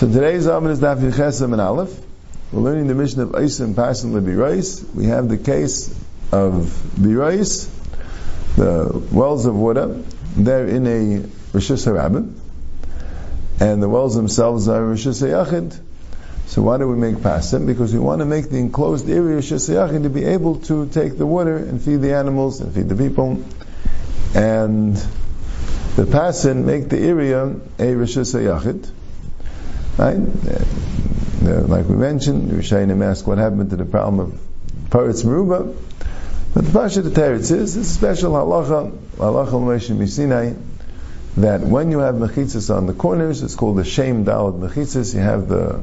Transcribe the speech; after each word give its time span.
So 0.00 0.10
today's 0.10 0.46
Amid 0.46 0.70
is 0.70 0.80
Daf 0.80 0.96
Yechesem 0.96 1.52
and 1.52 1.60
Aleph. 1.60 1.94
We're 2.52 2.62
learning 2.62 2.86
the 2.86 2.94
mission 2.94 3.20
of 3.20 3.32
Isim 3.32 3.74
Pasim 3.74 4.12
Lebirais. 4.12 4.82
We 4.94 5.04
have 5.08 5.28
the 5.28 5.36
case 5.36 5.90
of 6.32 6.72
Birais, 6.98 7.68
the 8.56 9.06
wells 9.12 9.44
of 9.44 9.54
water. 9.54 10.02
They're 10.36 10.66
in 10.68 10.86
a 10.86 11.18
Rishis 11.52 11.84
Harabim. 11.84 12.32
And 13.60 13.82
the 13.82 13.90
wells 13.90 14.14
themselves 14.16 14.68
are 14.68 14.82
Rishis 14.82 15.20
Yachid. 15.20 15.78
So 16.46 16.62
why 16.62 16.78
do 16.78 16.88
we 16.88 16.96
make 16.96 17.16
Pasim? 17.16 17.66
Because 17.66 17.92
we 17.92 17.98
want 17.98 18.20
to 18.20 18.24
make 18.24 18.48
the 18.48 18.56
enclosed 18.56 19.06
area 19.06 19.36
Rishis 19.36 19.68
Yachid 19.68 20.04
to 20.04 20.08
be 20.08 20.24
able 20.24 20.60
to 20.60 20.88
take 20.88 21.18
the 21.18 21.26
water 21.26 21.58
and 21.58 21.78
feed 21.78 21.96
the 21.96 22.14
animals 22.14 22.62
and 22.62 22.74
feed 22.74 22.88
the 22.88 22.96
people. 22.96 23.44
And 24.34 24.96
the 25.96 26.04
Pasim 26.04 26.64
make 26.64 26.88
the 26.88 26.98
area 26.98 27.54
a 27.78 27.94
Rishis 27.94 28.32
Yachid. 28.32 28.92
Right? 29.98 30.16
Uh, 30.16 31.62
like 31.66 31.88
we 31.88 31.96
mentioned, 31.96 32.50
Rishayim 32.50 33.04
asked 33.04 33.26
what 33.26 33.38
happened 33.38 33.70
to 33.70 33.76
the 33.76 33.84
problem 33.84 34.20
of 34.20 34.40
Paritz 34.90 35.24
Meruba. 35.24 35.74
But 36.52 36.64
the 36.64 36.72
Pasha 36.72 37.02
the 37.02 37.10
Teretz 37.10 37.52
is 37.52 37.76
a 37.76 37.84
special 37.84 38.32
halacha, 38.32 38.90
halacha 39.16 39.52
Moshe 39.52 39.96
Misinai, 39.96 40.60
that 41.36 41.60
when 41.60 41.90
you 41.90 42.00
have 42.00 42.16
mechitzas 42.16 42.74
on 42.74 42.86
the 42.86 42.92
corners, 42.92 43.42
it's 43.42 43.54
called 43.54 43.76
the 43.76 43.84
shem 43.84 44.24
dalad 44.24 44.58
mechitzas. 44.58 45.14
You 45.14 45.20
have 45.20 45.48
the 45.48 45.80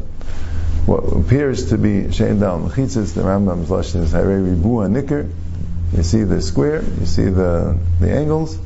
what 0.85 1.03
appears 1.03 1.69
to 1.69 1.77
be 1.77 2.11
shem 2.11 2.39
dalad 2.39 2.69
mechitzas. 2.69 3.13
The 3.13 3.21
Rambam's 3.21 3.69
lashon 3.69 4.03
is 4.03 4.13
harei 4.13 4.55
ribua 4.55 4.89
nikr. 4.89 5.31
You 5.95 6.03
see 6.03 6.23
the 6.23 6.41
square, 6.41 6.83
you 6.83 7.05
see 7.05 7.29
the 7.29 7.77
the 8.01 8.11
angles. 8.11 8.59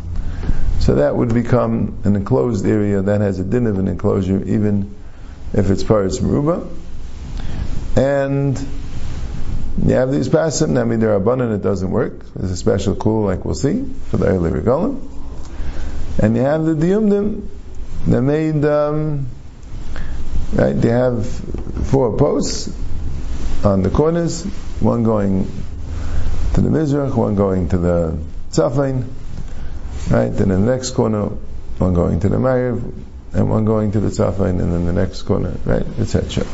So 0.80 0.96
that 0.96 1.16
would 1.16 1.34
become 1.34 1.99
an 2.04 2.16
enclosed 2.16 2.66
area 2.66 3.04
that 3.04 3.21
has 3.21 3.40
a 3.40 3.44
din 3.44 3.68
of 3.68 3.77
an 3.77 3.88
enclosure, 3.88 4.44
even 4.44 4.96
if 5.54 5.70
it's 5.70 5.84
Paritz 5.84 6.20
Meruba. 6.20 6.68
And 7.96 8.57
you 9.85 9.94
have 9.96 10.12
these 10.12 10.30
pasim, 10.30 10.80
I 10.80 10.84
mean, 10.84 10.99
they're 10.99 11.16
abundant, 11.16 11.54
it 11.54 11.63
doesn't 11.63 11.91
work. 11.91 12.26
There's 12.34 12.52
a 12.52 12.57
special 12.57 12.96
cool, 12.96 13.26
like 13.26 13.44
we'll 13.44 13.55
see, 13.55 13.84
for 14.10 14.18
the 14.18 14.27
early 14.27 14.52
regalim. 14.52 15.07
And 16.22 16.35
you 16.35 16.44
have 16.44 16.66
the 16.66 16.74
diumdim, 16.74 17.48
they 18.07 18.20
made, 18.20 18.63
um, 18.66 19.27
right, 20.54 20.74
they 20.74 20.90
have 20.90 21.26
four 21.26 22.18
posts 22.18 22.76
on 23.63 23.82
the 23.82 23.90
corners, 23.90 24.44
one 24.79 25.04
going 25.04 25.46
to 26.54 26.62
the 26.62 26.70
Mizrach, 26.70 27.16
one 27.16 27.35
going 27.35 27.70
to 27.70 27.77
the 27.77 28.20
Tzafain, 28.52 29.07
right, 30.10 30.29
then 30.29 30.52
in 30.52 30.66
the 30.66 30.72
next 30.72 30.91
corner, 30.91 31.26
one 31.77 31.94
going 31.94 32.20
to 32.20 32.29
the 32.29 32.38
Mariv, 32.38 32.94
and 33.34 33.49
one 33.49 33.65
going 33.65 33.91
to 33.93 33.99
the 33.99 34.10
Tzafain, 34.10 34.60
and 34.60 34.74
then 34.74 34.85
the 34.85 34.93
next 34.93 35.24
corner, 35.24 35.55
right, 35.65 35.85
etc. 35.99 36.46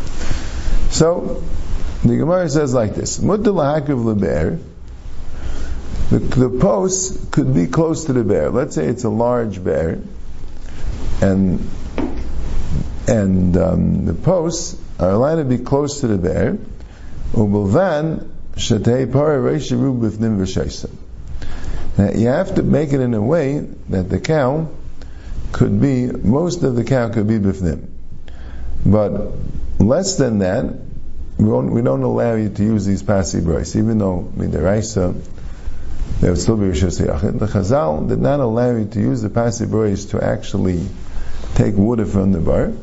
So, 0.89 1.43
the 2.03 2.17
Gemara 2.17 2.49
says 2.49 2.73
like 2.73 2.95
this: 2.95 3.21
Mutter 3.21 3.51
lahakiv 3.51 4.15
leber. 4.15 4.59
The, 6.09 6.19
the 6.19 6.49
post 6.49 7.31
could 7.31 7.53
be 7.53 7.67
close 7.67 8.05
to 8.05 8.13
the 8.13 8.23
bear. 8.23 8.49
Let's 8.49 8.75
say 8.75 8.85
it's 8.85 9.03
a 9.03 9.09
large 9.09 9.61
bear, 9.61 9.99
and 11.21 11.69
and 13.07 13.57
um, 13.57 14.05
the 14.05 14.13
posts 14.13 14.79
are 14.99 15.11
allowed 15.11 15.35
to 15.35 15.45
be 15.45 15.57
close 15.57 16.01
to 16.01 16.07
the 16.07 16.17
bear. 16.17 16.57
Ubulvan 17.33 18.29
shatei 18.55 19.11
para 19.11 19.39
reishiru 19.39 19.99
b'fnim 19.99 20.37
v'shaisa. 20.37 20.89
Now 21.97 22.11
you 22.11 22.27
have 22.27 22.55
to 22.55 22.63
make 22.63 22.93
it 22.93 23.01
in 23.01 23.13
a 23.13 23.21
way 23.21 23.59
that 23.89 24.09
the 24.09 24.19
cow 24.19 24.69
could 25.51 25.81
be 25.81 26.07
most 26.07 26.63
of 26.63 26.75
the 26.75 26.83
cow 26.83 27.09
could 27.09 27.27
be 27.27 27.39
b'fnim, 27.39 27.87
but 28.85 29.31
less 29.79 30.17
than 30.17 30.39
that 30.39 30.65
we 31.37 31.45
don't, 31.45 31.71
we 31.71 31.81
don't 31.81 32.01
allow 32.01 32.33
you 32.33 32.49
to 32.49 32.63
use 32.63 32.85
these 32.85 33.03
passive 33.03 33.45
rice, 33.47 33.75
even 33.75 33.99
though 33.99 34.31
midaraisa 34.35 35.15
there 36.19 36.31
would 36.31 36.39
still 36.39 36.57
be 36.57 36.65
rishus 36.65 36.99
yachid. 36.99 37.37
The 37.37 37.45
Chazal 37.45 38.09
did 38.09 38.19
not 38.19 38.39
allow 38.39 38.75
you 38.75 38.85
to 38.85 38.99
use 38.99 39.21
the 39.21 39.29
passive 39.29 39.71
rice 39.71 40.05
to 40.05 40.23
actually 40.23 40.83
take 41.53 41.75
water 41.75 42.05
from 42.05 42.31
the 42.31 42.39
bar, 42.39 42.73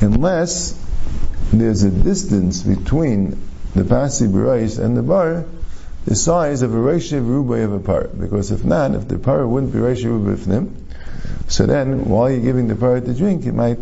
unless 0.00 0.78
there's 1.52 1.82
a 1.82 1.90
distance 1.90 2.62
between 2.62 3.38
the 3.74 3.84
passive 3.84 4.34
rice 4.34 4.78
and 4.78 4.96
the 4.96 5.02
bar, 5.02 5.44
the 6.06 6.14
size 6.14 6.62
of 6.62 6.74
a 6.74 6.78
reshiv 6.78 7.26
rubay 7.26 7.64
of 7.64 7.74
a 7.74 7.78
par. 7.78 8.08
Because 8.08 8.50
if 8.52 8.64
not, 8.64 8.94
if 8.94 9.06
the 9.06 9.18
par 9.18 9.46
wouldn't 9.46 9.72
be 9.72 9.80
reshiv 9.80 10.18
rubay 10.18 10.38
so 11.48 11.66
then 11.66 12.06
while 12.06 12.30
you're 12.30 12.40
giving 12.40 12.68
the 12.68 12.76
par 12.76 13.00
to 13.00 13.14
drink, 13.14 13.46
it 13.46 13.52
might 13.52 13.78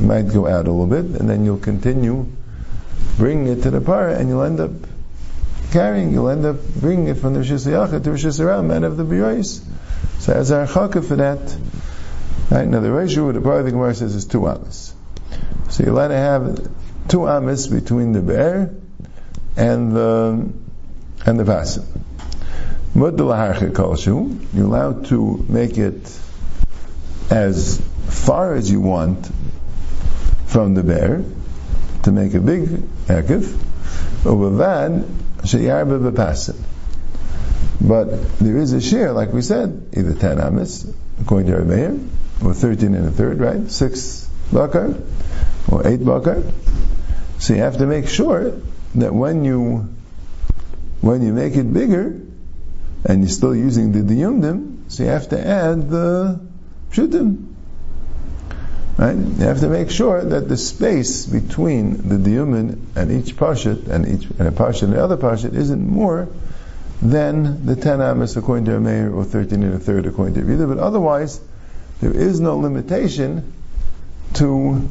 might 0.00 0.32
go 0.32 0.46
out 0.46 0.66
a 0.66 0.70
little 0.70 0.86
bit, 0.86 1.20
and 1.20 1.28
then 1.28 1.44
you'll 1.44 1.58
continue 1.58 2.26
bringing 3.16 3.48
it 3.48 3.62
to 3.62 3.70
the 3.70 3.80
par, 3.80 4.08
and 4.10 4.28
you'll 4.28 4.42
end 4.42 4.60
up 4.60 4.70
carrying, 5.72 6.12
you'll 6.12 6.28
end 6.28 6.46
up 6.46 6.56
bringing 6.76 7.08
it 7.08 7.18
from 7.18 7.34
the 7.34 7.40
Rishis 7.40 7.66
Yachid 7.66 8.04
to 8.04 8.12
Rishis 8.12 8.40
Aram, 8.40 8.70
and 8.70 8.84
of 8.84 8.96
the 8.96 9.04
B'yais. 9.04 9.60
So 10.20 10.32
as 10.32 10.52
our 10.52 10.66
chaka 10.66 11.02
for 11.02 11.16
that, 11.16 11.56
right, 12.50 12.66
now 12.66 12.80
the 12.80 12.92
ratio 12.92 13.26
with 13.26 13.34
the 13.34 13.40
par, 13.40 13.62
the 13.62 13.70
Gemara 13.70 13.94
says 13.94 14.14
is 14.14 14.24
two 14.24 14.48
amas. 14.48 14.94
So 15.70 15.84
you're 15.84 15.92
allowed 15.92 16.08
to 16.08 16.16
have 16.16 16.70
two 17.08 17.28
amas 17.28 17.66
between 17.66 18.12
the 18.12 18.22
bear 18.22 18.70
and 19.56 19.94
the, 19.94 20.48
and 21.26 21.40
the 21.40 21.44
pasim. 21.44 21.84
You're 22.94 24.64
allowed 24.64 25.06
to 25.06 25.44
make 25.48 25.78
it 25.78 26.17
as 27.30 27.80
far 28.06 28.54
as 28.54 28.70
you 28.70 28.80
want 28.80 29.30
from 30.46 30.74
the 30.74 30.82
bear, 30.82 31.24
to 32.04 32.12
make 32.12 32.34
a 32.34 32.40
big 32.40 32.68
ekif, 33.06 33.56
uvavan 34.24 35.04
sheyarba 35.42 36.10
bepasim. 36.10 36.56
But 37.80 38.38
there 38.38 38.56
is 38.56 38.72
a 38.72 38.80
share, 38.80 39.12
like 39.12 39.32
we 39.32 39.42
said, 39.42 39.90
either 39.96 40.14
10 40.14 40.40
amis, 40.40 40.90
according 41.20 41.52
to 41.52 41.64
Meir, 41.64 41.98
or 42.44 42.54
13 42.54 42.94
and 42.94 43.06
a 43.06 43.10
third, 43.10 43.38
right? 43.38 43.70
6 43.70 44.30
bakar, 44.52 44.94
or 45.70 45.86
8 45.86 46.04
bakar. 46.04 46.42
So 47.38 47.54
you 47.54 47.60
have 47.60 47.78
to 47.78 47.86
make 47.86 48.08
sure 48.08 48.60
that 48.96 49.14
when 49.14 49.44
you, 49.44 49.88
when 51.00 51.22
you 51.22 51.32
make 51.32 51.54
it 51.56 51.72
bigger, 51.72 52.20
and 53.04 53.20
you're 53.20 53.28
still 53.28 53.54
using 53.54 53.92
the 53.92 54.00
diyumdim, 54.00 54.90
so 54.90 55.04
you 55.04 55.10
have 55.10 55.28
to 55.28 55.38
add 55.38 55.88
the 55.88 56.40
pshutim. 56.90 57.46
Right? 58.98 59.16
You 59.16 59.46
have 59.46 59.60
to 59.60 59.68
make 59.68 59.90
sure 59.90 60.24
that 60.24 60.48
the 60.48 60.56
space 60.56 61.24
between 61.24 62.08
the 62.08 62.16
diyumin 62.16 62.78
and 62.96 63.12
each 63.12 63.36
parshat 63.36 63.86
and 63.86 64.06
each 64.06 64.28
and 64.38 64.48
a 64.48 64.50
parshat 64.50 64.82
and 64.82 64.92
the 64.94 65.02
other 65.02 65.16
parshat 65.16 65.54
isn't 65.54 65.88
more 65.88 66.28
than 67.00 67.64
the 67.64 67.76
ten 67.76 68.00
amas 68.00 68.36
according 68.36 68.64
to 68.64 68.80
Meir 68.80 69.12
or 69.12 69.24
thirteen 69.24 69.62
and 69.62 69.74
a 69.74 69.78
third 69.78 70.06
according 70.06 70.34
to 70.34 70.52
either. 70.52 70.66
But 70.66 70.78
otherwise, 70.78 71.40
there 72.00 72.12
is 72.12 72.40
no 72.40 72.58
limitation 72.58 73.52
to 74.34 74.88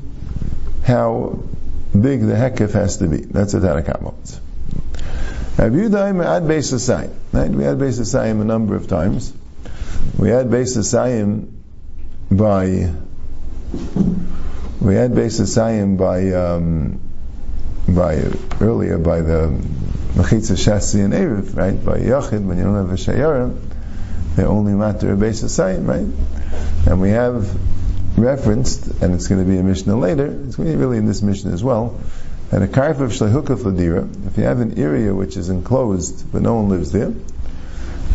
how 0.83 1.43
big 1.91 2.21
the 2.21 2.33
hekif 2.33 2.71
has 2.71 2.97
to 2.97 3.07
be. 3.07 3.17
That's 3.17 3.53
a 3.53 3.59
Tanakamot. 3.59 4.39
Rabbi 5.57 5.75
Yudaim 5.75 6.23
add 6.23 6.43
Beis 6.43 6.73
Asayim. 6.73 7.13
Right? 7.33 7.49
We 7.51 7.63
had 7.63 7.77
Beis 7.77 7.99
Asayim 7.99 8.39
a 8.41 8.45
number 8.45 8.75
of 8.75 8.87
times. 8.87 9.33
We 10.17 10.29
had 10.29 10.47
Beis 10.47 10.77
Asayim 10.77 11.56
by 12.29 12.91
we 14.81 14.95
had 14.95 15.11
Beis 15.11 15.39
Asayim 15.41 15.97
by 15.97 16.31
um, 16.31 16.99
by 17.87 18.23
earlier 18.61 18.97
by 18.97 19.21
the 19.21 19.59
Mechitza 20.13 20.55
Shasi 20.55 21.03
and 21.03 21.13
Erev, 21.13 21.55
right? 21.55 21.83
By 21.83 21.99
Yachid, 21.99 22.45
when 22.45 22.57
you 22.57 22.63
don't 22.63 22.75
have 22.75 22.91
a 22.91 22.95
Shayara, 22.95 23.57
they 24.35 24.43
only 24.43 24.73
matter 24.73 25.13
a 25.13 25.15
Beis 25.15 25.43
Asayim, 25.43 25.87
right? 25.87 26.87
And 26.87 27.01
we 27.01 27.09
have 27.11 27.49
referenced, 28.17 28.87
and 29.01 29.13
it's 29.13 29.27
going 29.27 29.43
to 29.43 29.49
be 29.49 29.57
a 29.57 29.63
Mishnah 29.63 29.97
later, 29.97 30.27
it's 30.45 30.55
going 30.55 30.71
to 30.71 30.77
be 30.77 30.79
really 30.79 30.97
in 30.97 31.05
this 31.05 31.21
Mishnah 31.21 31.51
as 31.51 31.63
well, 31.63 31.99
and 32.51 32.63
a 32.63 32.67
karf 32.67 32.99
of 32.99 33.11
Shlehukah 33.11 33.57
Fladira, 33.57 34.27
if 34.27 34.37
you 34.37 34.43
have 34.43 34.59
an 34.59 34.79
area 34.79 35.13
which 35.13 35.37
is 35.37 35.49
enclosed 35.49 36.31
but 36.31 36.41
no 36.41 36.55
one 36.55 36.69
lives 36.69 36.91
there, 36.91 37.13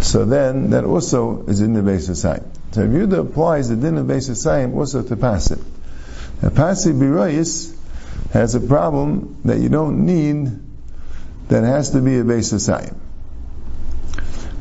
so 0.00 0.24
then 0.24 0.70
that 0.70 0.84
also 0.84 1.44
is 1.46 1.60
in 1.60 1.72
the 1.72 1.80
Beis 1.80 2.10
Asayim. 2.10 2.51
So 2.72 2.88
Yehuda 2.88 3.18
applies 3.20 3.68
the 3.68 3.76
din 3.76 3.98
of 3.98 4.06
Beis 4.06 4.30
Hasayim 4.30 4.74
also 4.74 5.02
to 5.02 5.14
passive. 5.16 5.62
A 6.42 6.50
passive 6.50 6.96
birayis 6.96 7.76
has 8.32 8.54
a 8.54 8.60
problem 8.60 9.36
that 9.44 9.58
you 9.58 9.68
don't 9.68 10.06
need 10.06 10.58
that 11.48 11.64
has 11.64 11.90
to 11.90 12.00
be 12.00 12.18
a 12.18 12.24
Beis 12.24 12.50
Hasayim. 12.50 12.96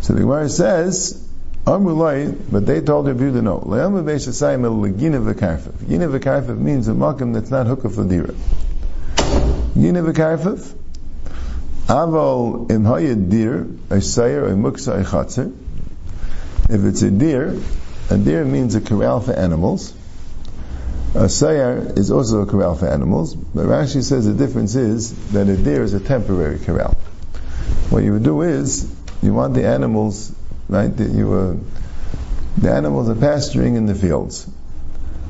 So 0.02 0.14
the 0.14 0.20
Gemara 0.22 0.50
says, 0.50 1.26
Amrulai, 1.64 2.38
but 2.52 2.66
they 2.66 2.82
told 2.82 3.08
Rabbi 3.08 3.22
Yehuda 3.22 3.44
no. 3.44 3.60
Le'am 3.60 4.04
Beis 4.04 4.28
Hasayim 4.28 4.66
el 4.66 4.74
legina 4.74 5.24
v'karfev. 5.34 5.88
Gina 5.88 6.10
v'karfev 6.10 6.58
means 6.58 6.90
a 6.90 6.92
makim 6.92 7.34
that's 7.34 7.50
not 7.50 7.66
hookah 7.66 7.90
for 7.90 8.04
dira. 8.04 8.34
Gina 9.74 10.04
v'karfev, 10.04 10.76
aval 11.88 12.70
im 12.70 12.84
hayed 12.84 13.30
dir, 13.30 13.68
a 13.90 14.02
sayer, 14.02 14.48
a 14.48 14.52
muksa, 14.52 15.00
a 15.00 15.06
chatzir. 15.06 15.56
If 16.70 16.84
it's 16.84 17.02
a 17.04 17.12
deer, 17.12 17.58
a 18.12 18.18
deer 18.18 18.44
means 18.44 18.76
a 18.76 18.82
corral 18.82 19.22
for 19.22 19.32
animals. 19.32 19.94
A 21.16 21.30
sayer 21.30 21.94
is 21.96 22.12
also 22.12 22.42
a 22.42 22.46
corral 22.46 22.76
for 22.76 22.88
animals, 22.88 23.34
but 23.36 23.66
Rashi 23.66 24.04
says 24.04 24.26
the 24.26 24.34
difference 24.34 24.76
is 24.76 25.32
that 25.32 25.48
a 25.48 25.58
deer 25.58 25.84
is 25.84 25.94
a 25.94 26.00
temporary 26.00 26.60
corral. 26.60 26.94
What 27.90 28.04
you 28.04 28.14
would 28.14 28.24
do 28.24 28.42
is, 28.42 28.90
you 29.22 29.34
want 29.34 29.54
the 29.54 29.66
animals, 29.66 30.34
right, 30.70 30.96
that 30.96 31.10
you 31.10 31.34
uh, 31.34 31.56
the 32.58 32.72
animals 32.72 33.10
are 33.10 33.16
pasturing 33.16 33.76
in 33.76 33.86
the 33.86 33.96
fields. 33.96 34.48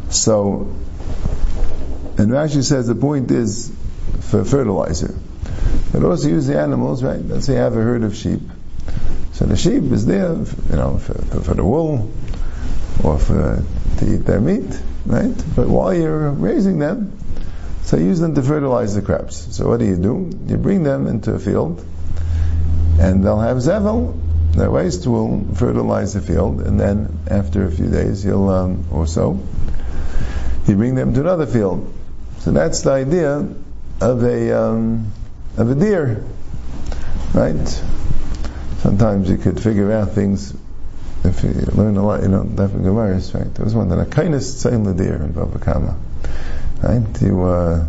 So, 0.09 0.73
and 2.17 2.31
Rashi 2.31 2.63
says 2.63 2.87
the 2.87 2.95
point 2.95 3.31
is 3.31 3.71
for 4.21 4.43
fertilizer. 4.43 5.15
But 5.91 6.03
also 6.03 6.29
use 6.29 6.47
the 6.47 6.59
animals, 6.59 7.03
right? 7.03 7.19
Let's 7.19 7.45
say 7.45 7.53
you 7.53 7.59
have 7.59 7.73
a 7.73 7.81
herd 7.81 8.03
of 8.03 8.15
sheep. 8.15 8.41
So 9.33 9.45
the 9.45 9.55
sheep 9.55 9.83
is 9.91 10.05
there, 10.05 10.33
you 10.33 10.75
know, 10.75 10.97
for, 10.97 11.13
for 11.41 11.53
the 11.53 11.63
wool, 11.63 12.11
or 13.03 13.18
for 13.18 13.63
to 13.98 14.13
eat 14.13 14.25
their 14.25 14.42
meat, 14.42 14.69
right? 15.06 15.36
But 15.56 15.68
while 15.68 15.94
you're 15.94 16.30
raising 16.31 16.80
them, 16.80 17.18
so 17.83 17.98
use 17.98 18.19
them 18.19 18.36
to 18.36 18.44
fertilize 18.44 18.95
the 18.95 19.01
crops. 19.01 19.56
So 19.56 19.68
what 19.68 19.80
do 19.80 19.86
you 19.86 19.98
do? 19.98 20.30
You 20.48 20.57
bring 20.57 20.83
them 20.83 21.07
into 21.07 21.33
a 21.33 21.39
field, 21.39 21.83
and 23.00 23.24
they'll 23.24 23.39
have 23.39 23.57
zevel. 23.57 24.19
Their 24.53 24.69
waste 24.69 25.07
will 25.07 25.45
fertilize 25.56 26.13
the 26.13 26.21
field, 26.21 26.62
and 26.62 26.80
then 26.80 27.19
after 27.30 27.65
a 27.65 27.71
few 27.71 27.89
days, 27.89 28.24
you'll 28.24 28.50
um, 28.50 28.86
or 28.92 29.07
so, 29.07 29.39
you 30.68 30.75
bring 30.75 30.95
them 30.95 31.13
to 31.13 31.21
another 31.21 31.45
field. 31.45 31.94
So 32.39 32.51
that's 32.51 32.81
the 32.81 32.92
idea 32.92 33.48
of 34.01 34.24
a 34.24 34.59
um, 34.59 35.12
of 35.57 35.69
a 35.69 35.75
deer, 35.75 36.24
right? 37.33 37.83
Sometimes 38.80 39.30
you 39.30 39.38
could 39.38 39.62
figure 39.62 39.92
out 39.92 40.12
things 40.12 40.56
if 41.23 41.44
you 41.44 41.51
learn 41.73 41.97
a 41.97 42.06
lot, 42.06 42.21
you 42.23 42.29
know, 42.29 42.44
Dafin 42.44 42.81
Gemaris, 42.81 43.33
right? 43.33 43.53
There 43.53 43.63
was 43.63 43.75
one 43.75 43.89
that 43.89 44.00
a 44.00 44.06
kindness 44.06 44.63
tzayin 44.63 44.97
deer 44.97 45.15
in 45.15 45.33
Bava 45.33 45.62
Kama, 45.62 45.97
right? 46.81 47.21
You, 47.21 47.44
uh, 47.44 47.85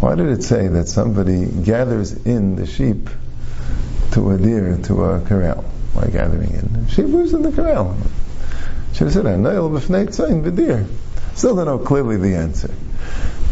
why 0.00 0.14
did 0.14 0.28
it 0.28 0.42
say 0.42 0.68
that 0.68 0.88
somebody 0.88 1.46
gathers 1.46 2.12
in 2.12 2.56
the 2.56 2.66
sheep 2.66 3.10
to 4.12 4.30
a 4.30 4.38
deer, 4.38 4.78
to 4.84 5.04
a 5.04 5.20
corral? 5.20 5.64
Why 5.94 6.06
gathering 6.06 6.54
in? 6.54 6.86
Sheep 6.88 7.06
lives 7.06 7.34
in 7.34 7.42
the 7.42 7.52
corral. 7.52 7.96
Should 8.92 9.08
have 9.08 9.12
said, 9.12 9.26
"Anail 9.26 9.70
b'fnei 9.70 10.06
tzayin 10.06 10.42
v'deer." 10.42 10.86
Still 11.34 11.56
don't 11.56 11.66
know 11.66 11.78
clearly 11.78 12.16
the 12.16 12.36
answer, 12.36 12.72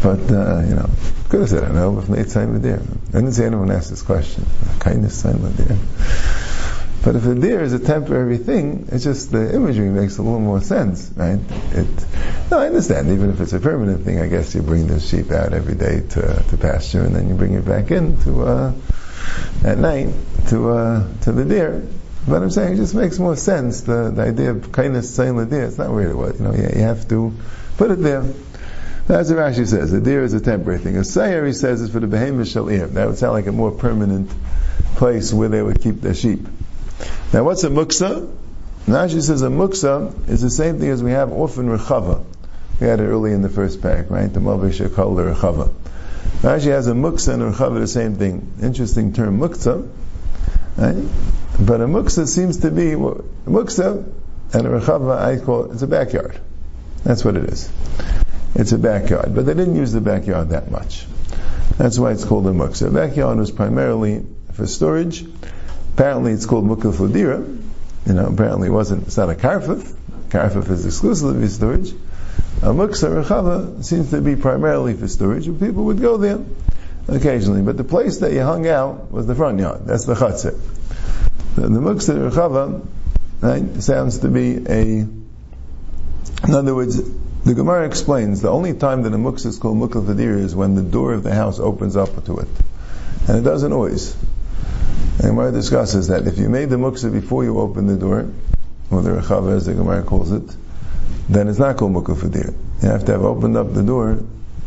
but 0.01 0.19
uh, 0.31 0.61
you 0.67 0.75
know, 0.75 0.89
could 1.29 1.41
have 1.41 1.49
said, 1.49 1.63
"Anail 1.63 2.01
b'fnei 2.01 2.23
tzayin 2.25 2.59
v'deer." 2.59 2.81
I 3.09 3.11
didn't 3.11 3.33
see 3.33 3.43
anyone 3.43 3.71
ask 3.71 3.89
this 3.89 4.01
question. 4.01 4.45
Kindness 4.79 5.23
tzayin 5.23 5.57
deer. 5.57 5.77
But 7.03 7.15
if 7.15 7.25
a 7.25 7.33
deer 7.33 7.61
is 7.61 7.71
a 7.71 7.79
temporary 7.79 8.37
thing, 8.37 8.89
it's 8.91 9.05
just 9.05 9.31
the 9.31 9.55
imagery 9.55 9.89
makes 9.89 10.17
a 10.17 10.21
little 10.21 10.39
more 10.39 10.61
sense, 10.61 11.09
right? 11.15 11.39
It, 11.71 11.87
no, 12.51 12.59
I 12.59 12.67
understand. 12.67 13.09
Even 13.09 13.29
if 13.29 13.39
it's 13.39 13.53
a 13.53 13.59
permanent 13.59 14.03
thing, 14.03 14.19
I 14.19 14.27
guess 14.27 14.53
you 14.53 14.61
bring 14.61 14.87
the 14.87 14.99
sheep 14.99 15.31
out 15.31 15.53
every 15.53 15.75
day 15.75 16.01
to, 16.01 16.43
to 16.49 16.57
pasture, 16.57 17.03
and 17.03 17.15
then 17.15 17.29
you 17.29 17.35
bring 17.35 17.53
it 17.53 17.65
back 17.65 17.91
in 17.91 18.21
to 18.23 18.43
uh, 18.43 18.73
at 19.63 19.77
night 19.77 20.09
to 20.49 20.69
uh, 20.71 21.07
to 21.21 21.31
the 21.31 21.45
deer. 21.45 21.87
But 22.27 22.43
I'm 22.43 22.51
saying 22.51 22.73
it 22.73 22.77
just 22.77 22.93
makes 22.93 23.17
more 23.17 23.37
sense. 23.37 23.81
The, 23.81 24.11
the 24.13 24.21
idea 24.21 24.51
of 24.51 24.71
kindness 24.73 25.13
saying 25.15 25.37
the 25.37 25.45
deer, 25.45 25.63
it's 25.63 25.77
not 25.77 25.91
really 25.91 26.13
what 26.13 26.35
you 26.35 26.43
know. 26.43 26.53
You, 26.53 26.63
you 26.63 26.81
have 26.81 27.07
to 27.09 27.33
put 27.77 27.91
it 27.91 27.99
there. 27.99 28.25
That's 29.07 29.29
what 29.29 29.39
Rashi 29.39 29.65
says. 29.65 29.91
The 29.91 30.01
deer 30.01 30.23
is 30.23 30.33
a 30.33 30.41
temporary 30.41 30.79
thing. 30.79 30.97
A 30.97 31.03
sayer, 31.03 31.45
he 31.45 31.53
says, 31.53 31.81
is 31.81 31.89
for 31.89 31.99
the 31.99 32.07
behemoth 32.07 32.47
shalir. 32.47 32.91
That 32.93 33.07
would 33.07 33.17
sound 33.17 33.33
like 33.33 33.47
a 33.47 33.51
more 33.51 33.71
permanent 33.71 34.29
place 34.97 35.33
where 35.33 35.49
they 35.49 35.63
would 35.63 35.81
keep 35.81 36.01
their 36.01 36.13
sheep. 36.13 36.45
Now, 37.31 37.43
what's 37.43 37.63
a 37.63 37.69
muksa? 37.69 38.27
Rashi 38.87 39.21
says 39.21 39.43
a 39.43 39.49
muksa 39.49 40.27
is 40.27 40.41
the 40.41 40.49
same 40.49 40.79
thing 40.79 40.89
as 40.89 41.03
we 41.03 41.11
have 41.11 41.31
often 41.31 41.67
rechava. 41.67 42.25
We 42.81 42.87
had 42.87 42.99
it 42.99 43.03
early 43.03 43.33
in 43.33 43.43
the 43.43 43.49
first 43.49 43.83
pack, 43.83 44.09
right? 44.09 44.33
The 44.33 44.39
Malvish 44.39 44.95
called 44.95 45.19
the 45.19 45.23
rechava. 45.23 45.71
Rashi 46.41 46.71
has 46.71 46.87
a 46.87 46.93
muksa 46.93 47.35
and 47.35 47.53
rechava 47.53 47.79
the 47.79 47.87
same 47.87 48.15
thing. 48.15 48.51
Interesting 48.63 49.13
term, 49.13 49.39
muksa. 49.39 49.87
Right? 50.75 50.95
But 51.59 51.81
a 51.81 51.85
muksa 51.85 52.27
seems 52.27 52.57
to 52.61 52.71
be, 52.71 52.93
a 52.93 52.97
muksa 52.97 54.11
and 54.53 54.65
a 54.65 54.69
rechava, 54.71 55.19
I 55.19 55.37
call 55.37 55.65
it, 55.65 55.73
it's 55.73 55.83
a 55.83 55.87
backyard. 55.87 56.39
That's 57.03 57.23
what 57.23 57.37
it 57.37 57.43
is. 57.43 57.69
It's 58.55 58.71
a 58.71 58.79
backyard. 58.79 59.35
But 59.35 59.45
they 59.45 59.53
didn't 59.53 59.75
use 59.75 59.91
the 59.91 60.01
backyard 60.01 60.49
that 60.49 60.71
much. 60.71 61.05
That's 61.77 61.99
why 61.99 62.11
it's 62.11 62.25
called 62.25 62.47
a 62.47 62.53
muksa. 62.53 62.87
A 62.87 62.91
backyard 62.91 63.37
was 63.37 63.51
primarily 63.51 64.25
for 64.53 64.65
storage 64.65 65.25
Apparently 65.99 66.31
it's 66.31 66.45
called 66.45 66.63
Mukil. 66.63 67.61
You 68.07 68.13
know, 68.13 68.27
apparently 68.27 68.69
it 68.69 68.71
wasn't, 68.71 69.05
it's 69.05 69.17
not 69.17 69.29
a 69.29 69.35
Karfif. 69.35 69.93
Karfif 70.29 70.69
is 70.69 70.85
exclusively 70.85 71.45
for 71.45 71.49
storage. 71.49 71.91
A 72.61 72.71
Muksa 72.71 73.21
Rechava 73.21 73.83
seems 73.83 74.11
to 74.11 74.21
be 74.21 74.37
primarily 74.37 74.93
for 74.93 75.09
storage, 75.09 75.47
and 75.47 75.59
people 75.59 75.83
would 75.83 75.99
go 75.99 76.15
there 76.15 76.39
occasionally. 77.09 77.63
But 77.63 77.75
the 77.75 77.83
place 77.83 78.19
that 78.19 78.31
you 78.31 78.43
hung 78.43 78.65
out 78.65 79.11
was 79.11 79.27
the 79.27 79.35
front 79.35 79.59
yard. 79.59 79.81
That's 79.87 80.05
the 80.05 80.13
Chatzir. 80.13 80.57
The, 81.55 81.61
the 81.63 81.81
Muksa 81.81 82.31
Rechava 82.31 82.87
right, 83.41 83.83
sounds 83.83 84.19
to 84.19 84.29
be 84.29 84.55
a, 84.55 84.99
in 85.01 85.11
other 86.47 86.75
words, 86.75 86.95
the 87.43 87.53
Gemara 87.53 87.85
explains 87.85 88.41
the 88.41 88.51
only 88.51 88.73
time 88.73 89.01
that 89.01 89.13
a 89.13 89.17
muksa 89.17 89.47
is 89.47 89.59
called 89.59 89.77
vadir 89.77 90.37
is 90.37 90.55
when 90.55 90.75
the 90.75 90.81
door 90.81 91.11
of 91.11 91.23
the 91.23 91.33
house 91.35 91.59
opens 91.59 91.97
up 91.97 92.23
to 92.23 92.37
it, 92.37 92.47
and 93.27 93.39
it 93.39 93.41
doesn't 93.41 93.73
always. 93.73 94.15
And 95.19 95.31
Gemara 95.31 95.51
discusses 95.51 96.07
that 96.07 96.27
if 96.27 96.37
you 96.37 96.47
made 96.47 96.69
the 96.69 96.77
muksa 96.77 97.11
before 97.11 97.43
you 97.43 97.59
open 97.59 97.87
the 97.87 97.97
door, 97.97 98.31
or 98.89 99.01
the 99.01 99.09
rechava 99.09 99.55
as 99.55 99.65
the 99.65 99.73
Gemara 99.73 100.03
calls 100.03 100.31
it, 100.31 100.43
then 101.27 101.49
it's 101.49 101.59
not 101.59 101.75
called 101.75 101.91
mukha 101.91 102.15
fadir. 102.15 102.53
You 102.81 102.89
have 102.89 103.03
to 103.05 103.11
have 103.11 103.23
opened 103.23 103.57
up 103.57 103.73
the 103.73 103.83
door 103.83 104.17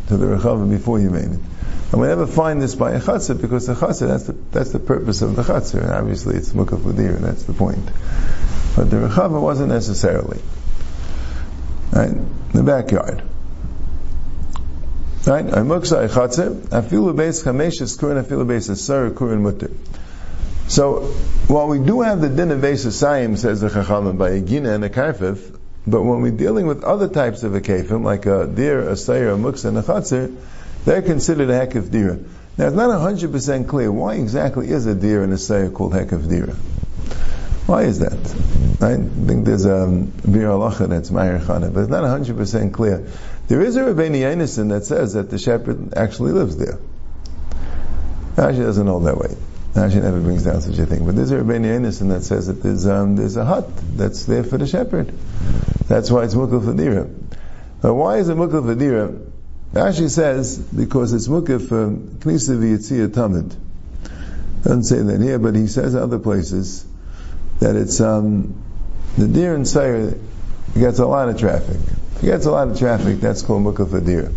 to 0.09 0.17
the 0.17 0.25
rechava 0.27 0.69
before 0.69 0.99
you 0.99 1.09
made 1.09 1.25
it. 1.25 1.39
And 1.91 2.01
we 2.01 2.07
never 2.07 2.27
find 2.27 2.61
this 2.61 2.75
by 2.75 2.91
a 2.91 2.99
chatzah 2.99 3.41
because 3.41 3.65
the 3.65 3.73
chatzah 3.73 4.07
that's 4.07 4.25
the 4.25 4.33
that's 4.51 4.71
the 4.71 4.79
purpose 4.79 5.23
of 5.23 5.35
the 5.35 5.41
chatzah. 5.41 5.81
And 5.81 5.91
obviously, 5.91 6.35
it's 6.35 6.51
mukha 6.51 6.79
fadir. 6.79 7.19
That's 7.19 7.43
the 7.43 7.53
point. 7.53 7.85
But 8.75 8.91
the 8.91 8.97
rechava 8.97 9.41
wasn't 9.41 9.69
necessarily 9.69 10.39
right. 11.91 12.13
The 12.53 12.61
backyard. 12.61 13.23
Right? 15.25 15.45
A 15.45 15.63
muksa 15.65 16.05
a 16.05 16.07
chatzah. 16.09 16.67
Afilu 16.67 17.15
beis 17.15 17.43
chameshes 17.43 17.97
kurin 17.97 18.23
afilu 18.23 18.45
beis 18.45 18.69
asar 18.69 19.09
kurin 19.09 19.41
mutter. 19.41 19.71
So, 20.67 21.01
while 21.47 21.67
we 21.67 21.79
do 21.79 22.01
have 22.01 22.21
the 22.21 22.29
din 22.29 22.51
of 22.51 22.61
Vesasayim, 22.61 23.37
says 23.37 23.61
the 23.61 23.69
Chachamim, 23.69 24.17
by 24.17 24.29
a 24.29 24.41
Gina 24.41 24.71
and 24.71 24.83
a 24.83 24.89
Karfif, 24.89 25.59
but 25.85 26.03
when 26.03 26.21
we're 26.21 26.31
dealing 26.31 26.65
with 26.65 26.83
other 26.83 27.09
types 27.09 27.43
of 27.43 27.55
a 27.55 27.61
kefim, 27.61 28.03
like 28.03 28.25
a 28.25 28.47
deer, 28.47 28.87
a 28.87 28.95
sayer, 28.95 29.31
a 29.31 29.35
muksa, 29.35 29.65
and 29.65 29.77
a 29.77 29.81
chatzir, 29.81 30.33
they're 30.85 31.01
considered 31.01 31.49
a 31.49 31.67
hekif 31.67 31.91
deer. 31.91 32.23
Now, 32.57 32.67
it's 32.67 32.75
not 32.75 32.89
100% 32.89 33.67
clear 33.67 33.91
why 33.91 34.15
exactly 34.15 34.69
is 34.69 34.85
a 34.85 34.95
deer 34.95 35.23
and 35.23 35.33
a 35.33 35.37
sayer 35.37 35.69
called 35.69 35.93
hekif 35.93 36.29
deer. 36.29 36.55
Why 37.65 37.83
is 37.83 37.99
that? 37.99 38.13
I 38.81 38.95
think 38.97 39.45
there's 39.45 39.65
a 39.65 39.83
um, 39.83 40.05
bir 40.25 40.47
halacha 40.47 40.89
that's 40.89 41.11
Meir 41.11 41.39
Chana, 41.39 41.73
but 41.73 41.81
it's 41.81 41.89
not 41.89 42.03
100% 42.03 42.73
clear. 42.73 43.07
There 43.47 43.61
is 43.61 43.75
a 43.75 43.81
Rabbeinu 43.81 44.17
Yonason 44.17 44.69
that 44.69 44.85
says 44.85 45.13
that 45.13 45.29
the 45.29 45.37
shepherd 45.37 45.93
actually 45.95 46.33
lives 46.33 46.57
there. 46.57 46.79
Actually 48.37 48.65
doesn't 48.65 48.87
hold 48.87 49.05
that 49.05 49.17
way. 49.17 49.35
Rashi 49.73 50.01
never 50.01 50.19
brings 50.19 50.43
down 50.43 50.61
such 50.61 50.77
a 50.77 50.85
thing. 50.85 51.05
But 51.05 51.15
there's 51.15 51.31
a 51.31 51.37
Rebbeinu 51.37 51.65
Yonason 51.65 52.09
that 52.09 52.23
says 52.23 52.45
that 52.45 52.61
there's, 52.61 52.85
um, 52.85 53.15
there's 53.15 53.37
a 53.37 53.45
hut 53.45 53.67
that's 53.97 54.25
there 54.25 54.43
for 54.43 54.59
the 54.59 54.67
shepherd. 54.67 55.11
That's 55.87 56.11
why 56.11 56.25
it's 56.25 56.35
Mukil 56.35 56.61
Fadira. 56.61 57.11
But 57.81 57.95
why 57.95 58.17
is 58.17 58.29
it 58.29 58.37
Mukil 58.37 58.63
Fadira? 58.63 59.29
Rashi 59.73 60.09
says, 60.11 60.59
because 60.59 61.13
it's 61.13 61.27
Mukil 61.27 61.67
for 61.67 61.89
Knisa 61.89 62.55
V'Yitziyah 62.55 63.07
Tamid. 63.07 63.55
Doesn't 64.63 64.83
say 64.83 65.01
that 65.01 65.19
here, 65.19 65.39
but 65.39 65.55
he 65.55 65.65
says 65.65 65.95
other 65.95 66.19
places 66.19 66.85
that 67.59 67.75
it's, 67.75 67.99
um, 67.99 68.63
the 69.17 69.27
deer 69.27 69.55
in 69.55 69.65
Sayre 69.65 70.13
gets 70.77 70.99
a 70.99 71.05
lot 71.07 71.29
of 71.29 71.39
traffic. 71.39 71.77
If 71.77 72.23
it 72.23 72.25
gets 72.27 72.45
a 72.45 72.51
lot 72.51 72.67
of 72.67 72.77
traffic, 72.77 73.19
that's 73.19 73.41
called 73.41 73.63
Mukil 73.63 73.87
Fadira. 73.87 74.31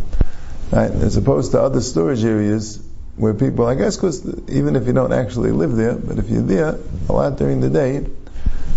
Right? 0.72 0.90
As 0.90 1.18
opposed 1.18 1.52
to 1.52 1.60
other 1.60 1.82
storage 1.82 2.24
areas, 2.24 2.82
where 3.16 3.32
people, 3.34 3.66
I 3.66 3.74
guess, 3.74 3.96
because 3.96 4.24
even 4.50 4.76
if 4.76 4.86
you 4.86 4.92
don't 4.92 5.12
actually 5.12 5.50
live 5.50 5.74
there, 5.74 5.94
but 5.94 6.18
if 6.18 6.28
you're 6.28 6.42
there 6.42 6.78
a 7.08 7.12
lot 7.12 7.38
during 7.38 7.60
the 7.60 7.70
day, 7.70 8.06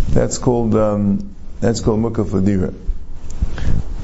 that's 0.08 0.38
called 0.38 0.74
um, 0.74 1.34
that's 1.60 1.80
called 1.80 2.00
fadira. 2.00 2.74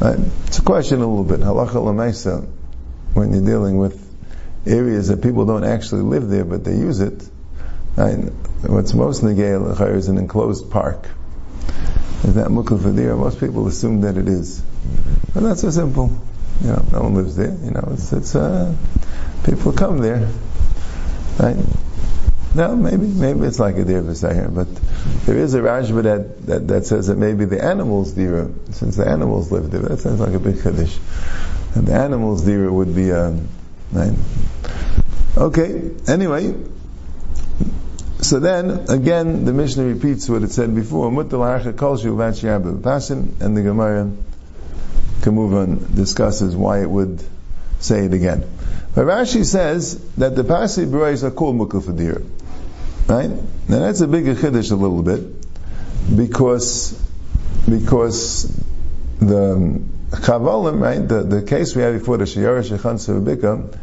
Right? 0.01 0.19
It's 0.47 0.59
a 0.59 0.63
question 0.63 1.01
a 1.01 1.07
little 1.07 1.25
bit 1.25 1.41
halacha 1.41 1.75
lemaisa 1.75 2.47
when 3.15 3.33
you're 3.33 3.45
dealing 3.45 3.79
with 3.79 4.03
areas 4.67 5.09
that 5.09 5.23
people 5.23 5.47
don't 5.47 5.65
actually 5.65 6.03
live 6.03 6.29
there, 6.29 6.45
but 6.45 6.65
they 6.65 6.77
use 6.77 7.01
it. 7.01 7.27
Right? 7.97 8.17
What's 8.67 8.93
most 8.93 9.23
negay 9.23 9.97
is 9.97 10.09
an 10.09 10.19
enclosed 10.19 10.71
park. 10.71 11.09
Is 12.25 12.35
that 12.35 12.49
mukha 12.49 12.79
fadira? 12.79 13.19
Most 13.19 13.41
people 13.41 13.67
assume 13.69 14.03
that 14.03 14.19
it 14.19 14.29
is, 14.29 14.61
but 15.33 15.43
not 15.43 15.59
so 15.59 15.71
simple. 15.71 16.11
You 16.63 16.69
know, 16.69 16.85
no 16.93 17.03
one 17.03 17.15
lives 17.15 17.37
there. 17.37 17.57
You 17.65 17.71
know, 17.71 17.89
it's 17.93 18.13
it's 18.13 18.35
uh, 18.35 18.75
people 19.45 19.73
come 19.73 19.99
there, 19.99 20.29
right? 21.39 21.57
No, 22.55 22.75
maybe 22.75 23.07
maybe 23.07 23.47
it's 23.47 23.59
like 23.59 23.77
a 23.77 23.85
deer 23.85 24.03
here, 24.03 24.49
but 24.49 24.67
there 25.27 25.37
is 25.37 25.55
a 25.55 25.61
Rashba 25.61 26.03
that, 26.05 26.47
that, 26.47 26.69
that 26.69 26.87
says 26.87 27.09
that 27.09 27.19
maybe 27.19 27.45
the 27.45 27.63
animals 27.63 28.13
deer, 28.13 28.51
since 28.71 28.97
the 28.97 29.07
animals 29.07 29.53
live 29.53 29.71
there, 29.71 29.83
that 29.83 30.01
sounds 30.01 30.21
like 30.21 30.33
a 30.33 30.39
big 30.39 30.63
kaddish. 30.63 30.97
And 31.75 31.87
the 31.87 31.93
animal's 31.93 32.43
dira 32.43 32.73
would 32.73 32.95
be, 32.95 33.13
um, 33.13 33.49
right? 33.93 34.15
Okay, 35.37 35.91
anyway, 36.09 36.55
so 38.23 38.41
then, 38.41 38.87
again, 38.89 39.45
the 39.45 39.53
Mishnah 39.53 39.85
repeats 39.85 40.27
what 40.27 40.43
it 40.43 40.51
said 40.51 40.75
before, 40.75 41.09
and 41.09 41.19
the 41.19 41.25
Gemara 43.63 44.11
on, 45.27 45.95
discusses 45.95 46.55
why 46.55 46.83
it 46.83 46.91
would 46.91 47.23
say 47.81 48.05
it 48.05 48.15
again. 48.15 48.45
But 48.95 49.07
Rashi 49.07 49.45
says 49.45 49.99
that 50.15 50.37
the 50.37 50.45
Pasi 50.45 50.87
B'rais 50.87 51.23
are 51.23 51.31
called 51.31 51.57
Mukul 51.57 52.25
Right? 53.09 53.31
Now 53.31 53.79
that's 53.81 54.01
a 54.01 54.09
bigger 54.09 54.35
Chiddush 54.35 54.73
a 54.73 54.75
little 54.75 55.03
bit, 55.03 56.17
because, 56.17 56.93
because 57.69 58.45
the 59.19 59.81
Chavalim, 60.11 60.81
right, 60.81 61.07
the, 61.07 61.23
the 61.23 61.43
case 61.43 61.75
we 61.77 61.83
had 61.83 61.99
before, 61.99 62.17
the 62.17 62.25
Shiyara 62.25 62.63
Shechan 62.63 63.25
Bika, 63.25 63.79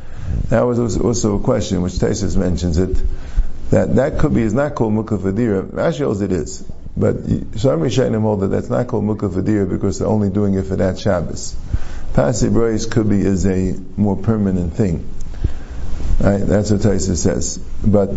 that 0.49 0.61
was 0.61 0.97
also 0.97 1.37
a 1.37 1.39
question, 1.39 1.81
which 1.81 1.93
Tesis 1.93 2.35
mentions 2.35 2.77
it, 2.77 3.01
that 3.69 3.95
that 3.95 4.19
could 4.19 4.33
be 4.33 4.41
is 4.41 4.53
not 4.53 4.75
called 4.75 4.93
Mukha 4.93 5.19
Fadira. 5.19 5.63
Rashi 5.63 6.03
holds 6.03 6.21
it 6.21 6.31
is. 6.31 6.65
But 6.95 7.15
some 7.15 7.81
Rishayim 7.81 8.21
hold 8.21 8.41
that 8.41 8.47
that's 8.47 8.69
not 8.69 8.87
called 8.87 9.03
Mukha 9.03 9.31
Fadira 9.31 9.67
because 9.67 9.99
they're 9.99 10.07
only 10.07 10.29
doing 10.29 10.53
it 10.53 10.65
for 10.65 10.75
that 10.75 10.99
Shabbos. 10.99 11.55
Passive 12.13 12.55
race 12.55 12.85
could 12.85 13.09
be 13.09 13.21
is 13.21 13.45
a 13.47 13.75
more 13.97 14.15
permanent 14.15 14.73
thing. 14.73 15.09
Right? 16.19 16.37
That's 16.37 16.69
what 16.69 16.81
Taisus 16.81 17.17
says. 17.17 17.57
But 17.57 18.09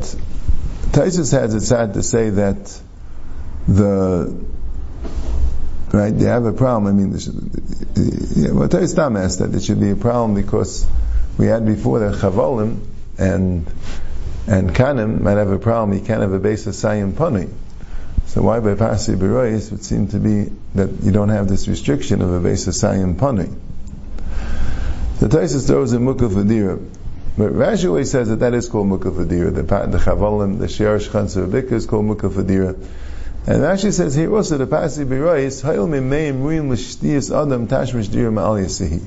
Taisus 0.92 1.32
has 1.32 1.54
it 1.54 1.62
sad 1.62 1.94
to 1.94 2.02
say 2.02 2.30
that 2.30 2.80
the 3.66 4.44
right 5.92 6.10
they 6.10 6.26
have 6.26 6.44
a 6.44 6.52
problem. 6.52 6.86
I 6.86 6.92
mean, 6.92 7.18
yeah, 8.36 8.52
well, 8.52 8.68
Tam 8.68 9.16
asked 9.16 9.38
that 9.38 9.54
it 9.54 9.62
should 9.62 9.80
be 9.80 9.90
a 9.90 9.96
problem 9.96 10.34
because 10.34 10.86
we 11.38 11.46
had 11.46 11.64
before 11.64 11.98
the 11.98 12.16
Chavolim 12.16 12.86
and 13.18 13.66
and 14.46 14.70
Kanim 14.74 15.22
might 15.22 15.38
have 15.38 15.50
a 15.50 15.58
problem. 15.58 15.98
He 15.98 16.06
can't 16.06 16.20
have 16.20 16.32
a 16.32 16.38
base 16.38 16.66
of 16.66 16.74
Sayim 16.74 17.16
Pani. 17.16 17.48
So 18.26 18.42
why 18.42 18.60
by 18.60 18.74
Pasi 18.74 19.14
Berois 19.14 19.70
would 19.70 19.84
seem 19.84 20.08
to 20.08 20.18
be 20.18 20.50
that 20.74 20.90
you 21.02 21.12
don't 21.12 21.28
have 21.28 21.48
this 21.48 21.68
restriction 21.68 22.22
of 22.22 22.30
a 22.30 22.36
of 22.36 22.44
Sayim 22.44 23.18
Pani. 23.18 23.48
The 25.20 25.28
Taisus 25.28 25.66
throws 25.66 25.92
in 25.92 26.02
Mukha 26.02 26.28
Vadira. 26.28 26.78
But 27.38 27.52
Rashi 27.52 27.86
always 27.88 28.10
says 28.10 28.28
that 28.28 28.40
that 28.40 28.54
is 28.54 28.68
called 28.68 28.88
Mukha 28.88 29.10
Vadira. 29.10 29.54
The, 29.54 29.62
the 29.62 29.98
Chavalim, 29.98 30.58
the 30.58 30.66
Shiar 30.66 30.98
Shchan 30.98 31.48
Bika 31.48 31.72
is 31.72 31.86
called 31.86 32.04
Mukha 32.04 32.30
Vadira. 32.30 32.74
And 33.46 33.62
Rashi 33.62 33.92
says 33.92 34.14
here 34.14 34.34
also 34.34 34.58
the 34.58 34.66
Pasi 34.66 35.04
Berois, 35.04 35.62
Hayil 35.62 35.88
Mimeim 35.88 36.42
Ruim 36.42 36.70
L'Shtiyas 36.70 37.30
Adam 37.30 37.68
Tashmish 37.68 38.10
Dira 38.10 38.30
Ma'al 38.30 38.64
Yasihi. 38.64 39.02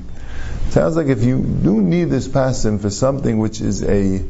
Sounds 0.72 0.96
like 0.96 1.08
if 1.08 1.24
you 1.24 1.42
do 1.42 1.82
need 1.82 2.06
this 2.06 2.28
pasim 2.28 2.80
for 2.80 2.92
something 2.92 3.39
which 3.39 3.60
is 3.60 3.84
a 3.84 4.24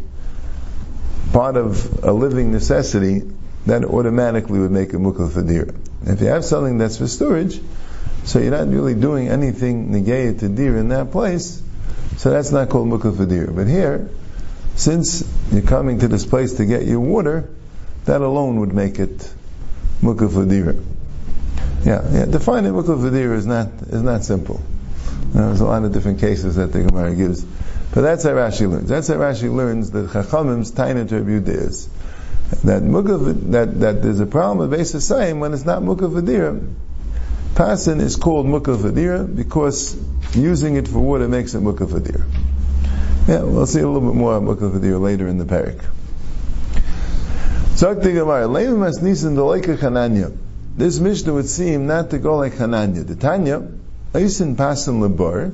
part 1.33 1.57
of 1.57 2.03
a 2.03 2.13
living 2.13 2.51
necessity, 2.51 3.21
that 3.65 3.83
automatically 3.83 4.59
would 4.59 4.71
make 4.71 4.93
a 4.93 4.97
mukha 4.97 5.29
fadira. 5.29 5.75
If 6.05 6.21
you 6.21 6.27
have 6.27 6.45
something 6.45 6.77
that's 6.77 6.97
for 6.97 7.07
storage, 7.07 7.59
so 8.23 8.39
you're 8.39 8.51
not 8.51 8.67
really 8.67 8.95
doing 8.95 9.27
anything 9.27 9.89
negayah 9.89 10.39
to 10.39 10.45
in 10.77 10.89
that 10.89 11.11
place, 11.11 11.61
so 12.17 12.31
that's 12.31 12.51
not 12.51 12.69
called 12.69 12.87
mukha 12.87 13.13
fadira. 13.13 13.55
But 13.55 13.67
here, 13.67 14.09
since 14.75 15.23
you're 15.51 15.61
coming 15.61 15.99
to 15.99 16.07
this 16.07 16.25
place 16.25 16.53
to 16.53 16.65
get 16.65 16.85
your 16.85 16.99
water, 16.99 17.49
that 18.05 18.21
alone 18.21 18.59
would 18.61 18.73
make 18.73 18.99
it 18.99 19.17
mukha 20.01 20.29
fadira. 20.29 20.81
Yeah, 21.85 22.07
yeah. 22.11 22.25
Defining 22.25 22.73
mukha 22.73 22.97
fadira 22.97 23.35
is 23.35 23.45
not 23.45 23.67
is 23.89 24.01
not 24.01 24.23
simple. 24.23 24.61
Uh, 25.29 25.47
there's 25.47 25.61
a 25.61 25.65
lot 25.65 25.83
of 25.83 25.93
different 25.93 26.19
cases 26.19 26.55
that 26.55 26.71
the 26.71 26.83
Gemara 26.83 27.13
gives. 27.13 27.43
But 27.93 28.01
that's 28.01 28.23
how 28.23 28.31
Rashi 28.31 28.69
learns. 28.69 28.89
That's 28.89 29.07
how 29.07 29.15
Rashi 29.15 29.53
learns 29.53 29.91
that 29.91 30.11
Chachamim's 30.11 30.71
taina 30.71 31.07
to 31.09 31.51
is 31.51 31.89
that 32.63 32.81
mukav, 32.83 33.51
that 33.51 33.79
that 33.79 34.01
there's 34.01 34.19
a 34.19 34.25
problem 34.25 34.71
of 34.71 34.77
Beis 34.77 34.95
Hasayim 34.95 35.39
when 35.39 35.53
it's 35.53 35.65
not 35.65 35.81
mukav 35.81 36.19
v'dira. 36.19 36.73
Pasin 37.53 37.99
is 38.01 38.15
called 38.15 38.45
mukav 38.45 38.77
v'dira 38.77 39.35
because 39.35 39.95
using 40.35 40.75
it 40.75 40.87
for 40.87 40.99
water 40.99 41.27
makes 41.27 41.53
it 41.53 41.61
mukav 41.61 41.89
v'dira. 41.89 42.25
Yeah, 43.27 43.43
we'll 43.43 43.67
see 43.67 43.81
a 43.81 43.87
little 43.87 44.09
bit 44.09 44.15
more 44.15 44.35
about 44.35 44.57
mukav 44.57 45.01
later 45.01 45.27
in 45.27 45.37
the 45.37 45.45
parak. 45.45 45.83
This 50.77 50.99
Mishnah 50.99 51.33
would 51.33 51.47
seem 51.47 51.87
not 51.87 52.09
to 52.09 52.17
go 52.17 52.37
like 52.37 52.53
Hananya. 52.53 53.05
The 53.05 53.15
Tanya, 53.15 53.67
Eisin 54.13 54.55
Pasin 54.55 54.99
Lebar, 54.99 55.53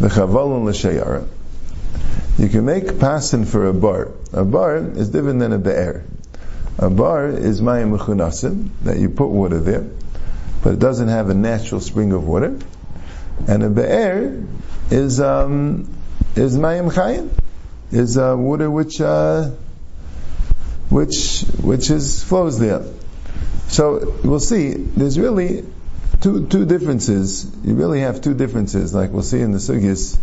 the 0.00 0.08
Chavalon 0.08 0.64
L'Shayara. 0.64 1.26
You 2.38 2.48
can 2.48 2.64
make 2.64 2.98
pasin 2.98 3.44
for 3.44 3.66
a 3.66 3.72
bar. 3.72 4.10
A 4.32 4.44
bar 4.44 4.76
is 4.76 5.10
different 5.10 5.38
than 5.38 5.52
a 5.52 5.58
be'er. 5.58 6.04
A 6.78 6.90
bar 6.90 7.28
is 7.28 7.60
mayim 7.60 7.96
mechunasim, 7.96 8.70
that 8.82 8.98
you 8.98 9.08
put 9.08 9.28
water 9.28 9.60
there, 9.60 9.86
but 10.62 10.72
it 10.72 10.78
doesn't 10.80 11.08
have 11.08 11.30
a 11.30 11.34
natural 11.34 11.80
spring 11.80 12.12
of 12.12 12.26
water. 12.26 12.58
And 13.46 13.62
a 13.62 13.70
be'er 13.70 14.44
is, 14.90 15.20
um, 15.20 15.94
is 16.34 16.56
mayim 16.56 16.92
chayim, 16.92 17.30
is 17.92 18.18
uh, 18.18 18.34
water 18.36 18.68
which, 18.68 19.00
uh, 19.00 19.50
which, 20.90 21.42
which 21.62 21.90
is, 21.90 22.24
flows 22.24 22.58
there. 22.58 22.82
So 23.68 24.18
we'll 24.24 24.40
see, 24.40 24.72
there's 24.72 25.18
really 25.18 25.64
two, 26.20 26.48
two 26.48 26.66
differences. 26.66 27.48
You 27.64 27.74
really 27.74 28.00
have 28.00 28.20
two 28.20 28.34
differences, 28.34 28.92
like 28.92 29.12
we'll 29.12 29.22
see 29.22 29.40
in 29.40 29.52
the 29.52 29.58
Sugis, 29.58 30.18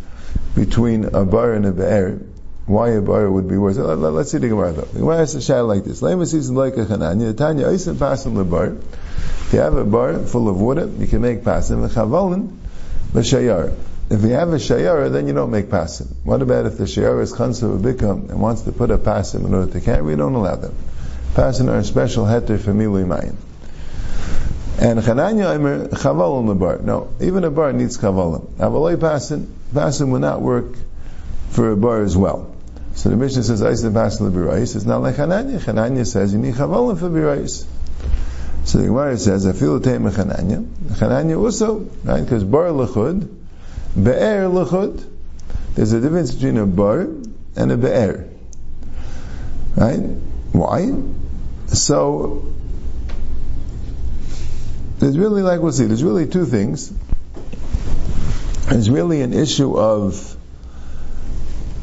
between 0.56 1.06
a 1.06 1.26
bar 1.26 1.54
and 1.54 1.66
a 1.66 1.72
be'er. 1.72 2.20
Why 2.66 2.90
a 2.90 3.02
bar 3.02 3.30
would 3.30 3.48
be 3.48 3.58
worse? 3.58 3.78
Let, 3.78 4.14
us 4.14 4.32
see 4.32 4.38
the 4.38 4.50
Gemara 4.50 4.74
though. 4.74 4.82
The 4.82 5.00
Gemara 5.00 5.18
has 5.18 5.36
a 5.36 5.40
shayla 5.40 5.68
like 5.68 5.84
this. 5.84 6.02
Lema 6.02 6.28
season 6.28 6.56
like 6.56 6.78
a 6.78 6.86
chananya. 6.86 7.36
Tanya 7.36 7.66
oisim 7.66 7.96
pasim 7.96 8.34
lebar. 8.34 8.78
If 8.78 9.54
you 9.54 9.60
have 9.60 9.76
a 9.76 9.84
bar 9.84 10.20
full 10.20 10.48
of 10.48 10.62
water, 10.62 10.88
you 10.88 11.08
can 11.08 11.22
make 11.22 11.42
pasim. 11.42 11.90
Chavalin 11.90 12.58
l'shayar. 13.14 13.76
If 14.10 14.22
you 14.24 14.30
have 14.30 14.50
a 14.50 14.58
shayara, 14.58 15.12
then 15.12 15.28
you 15.28 15.34
don't 15.34 15.52
make 15.52 15.68
pasim. 15.68 16.14
What 16.24 16.42
about 16.42 16.66
if 16.66 16.78
the 16.78 16.84
shayara 16.84 17.22
is 17.22 17.34
chansa 17.34 17.82
bikam 17.82 18.30
and 18.30 18.40
wants 18.40 18.62
to 18.64 18.72
put 18.72 18.92
a 18.92 18.98
pasim 18.98 19.46
in 19.46 19.54
order 19.54 19.72
to 19.72 19.82
carry? 19.82 20.02
We 20.02 20.16
don't 20.16 20.36
allow 20.36 20.56
them. 20.56 20.76
Pasim 21.34 21.70
are 21.70 21.78
a 21.78 21.84
special 21.84 22.26
heter 22.26 22.60
for 22.60 22.74
milui 22.74 23.06
mayim. 23.06 23.36
And 24.80 25.00
Chananya 25.00 25.56
Omer 25.56 25.88
Chavalim 25.90 26.48
the 26.48 26.56
bar. 26.56 26.80
No, 26.80 27.10
even 27.22 27.44
a 27.44 27.52
bar 27.52 27.72
needs 27.72 27.98
Chavalim. 27.98 28.46
Avaloi 28.56 28.98
Pasin, 28.98 29.48
Pasin 29.74 30.12
will 30.12 30.20
not 30.20 30.42
work 30.42 30.76
for 31.50 31.72
a 31.72 31.78
bar 31.78 32.02
as 32.02 32.16
well. 32.16 32.56
So 32.96 33.10
the 33.10 33.16
Mishnah 33.16 33.44
says, 33.44 33.62
Aisa 33.62 33.92
Pasin 33.92 34.32
Birais. 34.32 34.76
It's 34.76 34.86
not 34.86 35.02
like 35.02 35.16
Chananya. 35.16 35.60
Hananya 35.60 36.06
says 36.06 36.34
you 36.34 36.40
need 36.40 36.56
Chavalim 36.56 37.00
for 37.00 37.10
Birais. 37.10 37.66
So 38.66 38.78
the 38.78 38.86
Gemara 38.86 39.18
says, 39.18 39.48
I 39.48 39.54
feel 39.54 39.80
the 39.80 39.90
time 39.90 40.06
of 40.06 40.14
Chananya. 40.14 40.66
Chananya 40.66 41.42
also, 41.42 41.90
right? 42.04 42.22
Because 42.22 42.44
bar 42.44 42.68
lechud, 42.68 43.28
be'er 43.96 44.48
lechud. 44.50 45.06
There's 45.76 45.94
a 45.94 46.02
difference 46.02 46.34
between 46.34 46.58
a 46.58 46.66
bar 46.66 47.08
and 47.56 47.72
a 47.72 47.78
be'er. 47.78 48.30
Right? 49.76 50.00
Why? 50.52 50.92
So, 51.68 52.54
there's 55.00 55.18
really, 55.18 55.42
like 55.42 55.62
we'll 55.62 55.72
see, 55.72 55.86
there's 55.86 56.04
really 56.04 56.28
two 56.28 56.46
things. 56.46 56.94
There's 58.72 58.90
really 58.90 59.22
an 59.22 59.34
issue 59.34 59.78
of, 59.78 60.38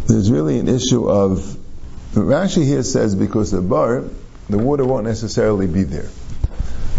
there's 0.07 0.31
really 0.31 0.59
an 0.59 0.69
issue 0.69 1.07
of, 1.07 1.41
Rashi 2.15 2.65
here 2.65 2.83
says 2.83 3.15
because 3.15 3.51
the 3.51 3.61
bar, 3.61 4.05
the 4.49 4.57
water 4.57 4.87
won't 4.87 5.05
necessarily 5.05 5.67
be 5.67 5.83
there. 5.83 6.09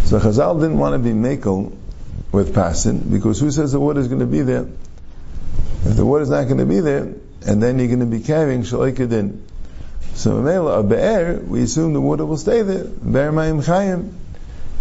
So 0.03 0.19
Chazal 0.19 0.61
didn't 0.61 0.77
want 0.77 0.93
to 0.93 0.99
be 0.99 1.09
makel 1.15 1.75
with 2.31 2.53
pasin 2.53 3.11
because 3.11 3.39
who 3.39 3.49
says 3.49 3.71
the 3.71 3.79
water 3.79 3.99
is 3.99 4.07
going 4.07 4.19
to 4.19 4.27
be 4.27 4.41
there? 4.41 4.67
If 5.85 5.95
the 5.95 6.05
water 6.05 6.21
is 6.21 6.29
not 6.29 6.43
going 6.43 6.59
to 6.59 6.67
be 6.67 6.81
there, 6.81 7.11
and 7.47 7.63
then 7.63 7.79
you're 7.79 7.87
going 7.87 8.01
to 8.01 8.05
be 8.05 8.19
carrying 8.19 8.61
shalaikadin. 8.61 9.41
So 10.13 10.37
a 10.37 10.83
be'er, 10.83 11.39
we 11.39 11.63
assume 11.63 11.93
the 11.93 12.01
water 12.01 12.25
will 12.27 12.37
stay 12.37 12.61
there. 12.61 12.83
Be'er 12.83 13.31
ma'im 13.31 13.63
chayim. 13.63 14.13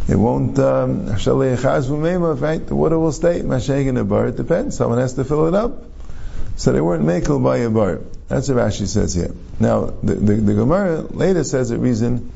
It 0.08 0.16
won't, 0.16 0.58
um, 0.58 1.06
right? 1.06 1.16
The 1.18 2.74
water 2.74 2.98
will 2.98 3.12
stay. 3.12 3.40
Mashayik 3.40 3.98
a 3.98 4.04
bar, 4.04 4.28
it 4.28 4.36
depends. 4.36 4.76
Someone 4.76 4.98
has 4.98 5.12
to 5.14 5.24
fill 5.24 5.46
it 5.48 5.54
up. 5.54 5.84
So 6.56 6.72
they 6.72 6.80
weren't 6.80 7.04
makel 7.04 7.44
by 7.44 7.58
a 7.58 7.70
bar. 7.70 8.00
That's 8.26 8.48
what 8.48 8.56
Rashi 8.56 8.86
says 8.86 9.14
here. 9.14 9.32
Now, 9.60 9.92
the, 10.02 10.14
the, 10.14 10.34
the 10.34 10.54
Gemara 10.54 11.02
later 11.02 11.44
says 11.44 11.70
a 11.70 11.78
reason 11.78 12.32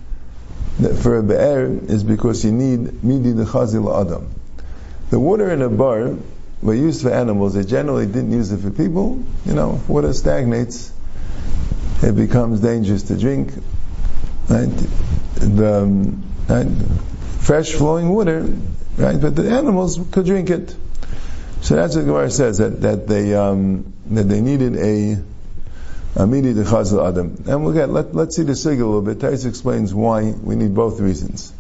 that 0.81 0.97
for 0.97 1.17
a 1.17 1.23
be'er 1.23 1.67
is 1.89 2.05
because 2.05 2.45
you 2.45 2.53
need 2.53 3.03
midi 3.03 3.33
the 3.33 3.45
chazil 3.45 4.01
adam. 4.01 4.31
The 5.11 5.19
water 5.19 5.51
in 5.51 5.63
a 5.63 5.69
bar 5.71 6.17
were 6.63 6.75
used 6.75 7.03
for 7.03 7.11
animals. 7.11 7.55
They 7.55 7.65
generally 7.65 8.07
didn't 8.07 8.33
use 8.33 8.53
it 8.53 8.59
for 8.59 8.71
people. 8.71 9.25
You 9.47 9.55
know, 9.55 9.81
water 9.89 10.13
stagnates. 10.13 10.93
It 12.03 12.15
becomes 12.17 12.61
dangerous 12.61 13.05
to 13.05 13.19
drink. 13.19 13.53
Right? 14.49 14.71
The, 15.37 15.83
um, 15.83 16.23
right? 16.49 16.67
Fresh 17.43 17.73
flowing 17.73 18.09
water, 18.09 18.41
right? 18.97 19.21
But 19.21 19.37
the 19.37 19.51
animals 19.51 19.99
could 20.11 20.27
drink 20.27 20.51
it. 20.51 20.75
So 21.61 21.77
that's 21.77 21.95
what 21.97 22.05
Gemara 22.05 22.31
says 22.31 22.59
that 22.59 22.81
that 22.83 23.07
they 23.07 23.35
um, 23.35 23.93
that 24.07 24.25
they 24.25 24.41
needed 24.41 24.77
a 24.77 25.23
Amidi 26.15 26.55
de 26.55 26.65
Chazal 26.65 27.09
Adam. 27.09 27.43
And 27.47 27.65
we'll 27.65 27.73
get, 27.73 27.89
let, 27.89 28.15
let's 28.15 28.37
see 28.37 28.43
the 28.43 28.55
sig 28.55 28.81
a 28.81 28.85
little 28.85 29.01
bit. 29.01 29.21
Tais 29.21 29.47
explains 29.47 29.95
why 29.95 30.31
we 30.31 30.57
need 30.57 30.75
both 30.75 31.01
reasons. 31.01 31.53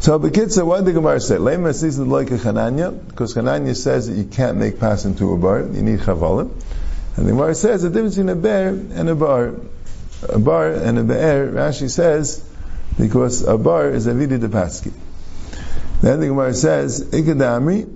So 0.00 0.18
Bekitza, 0.18 0.66
what 0.66 0.78
did 0.78 0.86
the 0.86 0.92
Gemara 0.92 1.20
say? 1.20 1.36
Lema 1.36 1.74
season 1.74 2.10
like 2.10 2.30
a 2.30 2.36
Chananya, 2.36 3.08
because 3.08 3.34
Chananya 3.34 3.74
says 3.74 4.08
that 4.08 4.14
you 4.14 4.24
can't 4.24 4.58
make 4.58 4.78
pass 4.78 5.06
into 5.06 5.32
a 5.32 5.38
bar, 5.38 5.60
you 5.60 5.80
need 5.80 6.00
chavalim. 6.00 6.50
And 7.16 7.26
the 7.26 7.30
Gemara 7.30 7.54
says 7.54 7.82
the 7.82 7.88
difference 7.88 8.16
between 8.16 8.28
a 8.28 8.36
bear 8.36 8.68
and 8.68 9.08
a 9.08 9.14
bar. 9.14 9.54
A 10.28 10.38
bar 10.38 10.70
and 10.70 10.98
a 10.98 11.04
bear, 11.04 11.48
Rashi 11.48 11.88
says, 11.88 12.44
because 12.98 13.42
a 13.42 13.58
bar 13.58 13.90
is 13.90 14.06
a 14.06 14.14
vidi 14.14 14.38
de 14.38 14.48
paski. 14.48 14.92
Then 16.00 16.20
the 16.20 16.26
Gemara 16.26 16.54
says, 16.54 17.02
Ikadamri, 17.02 17.88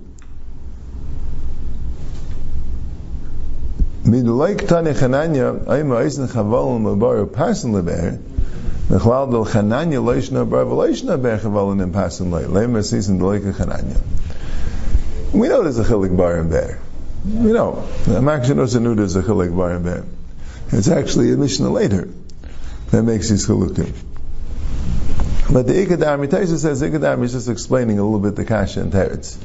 Midulaik 4.03 4.67
Tani 4.67 4.91
Chananya, 4.91 5.65
Ayma 5.65 5.97
Eisen 5.97 6.27
Chavalim 6.27 6.97
Abar 6.97 7.27
Pasan 7.27 7.73
Leber, 7.73 8.17
Mechlal 8.87 9.29
Del 9.29 9.45
Chananya 9.45 10.03
Leishna 10.03 10.45
Bar 10.45 10.65
Veleishna 10.65 11.17
Ber 11.17 11.37
Chavalim 11.37 11.83
in 11.83 11.91
Pasan 11.91 12.31
Le, 12.31 12.41
Lema 12.43 12.83
Season 12.83 13.19
Dulaik 13.19 13.53
Chananya. 13.53 14.01
We 15.31 15.47
know 15.47 15.61
there's 15.61 15.77
a 15.77 15.83
Chilik 15.83 16.17
Bar 16.17 16.37
and 16.37 16.49
Bear. 16.49 16.79
We 17.23 17.51
know. 17.51 17.87
Makshanos 18.05 18.79
knew 18.81 18.95
there's 18.95 19.15
a 19.15 19.21
Chilik 19.21 19.55
Bar 19.55 19.73
and 19.73 19.85
Bear. 19.85 20.05
It's 20.71 20.87
actually 20.87 21.31
a 21.31 21.37
Mishnah 21.37 21.69
later 21.69 22.09
that 22.89 23.03
makes 23.03 23.29
these 23.29 23.45
Chilukim. 23.45 23.93
But 25.51 25.65
the 25.65 25.73
Ikadami, 25.73 26.27
Taisa 26.27 26.57
says 26.57 26.81
Ikadami 26.81 27.23
is 27.23 27.31
just 27.31 27.49
explaining 27.49 27.97
a 27.97 28.03
little 28.03 28.19
bit 28.19 28.35
the 28.35 28.45
Kasha 28.45 28.81
and 28.81 28.91
Teretz. 28.91 29.37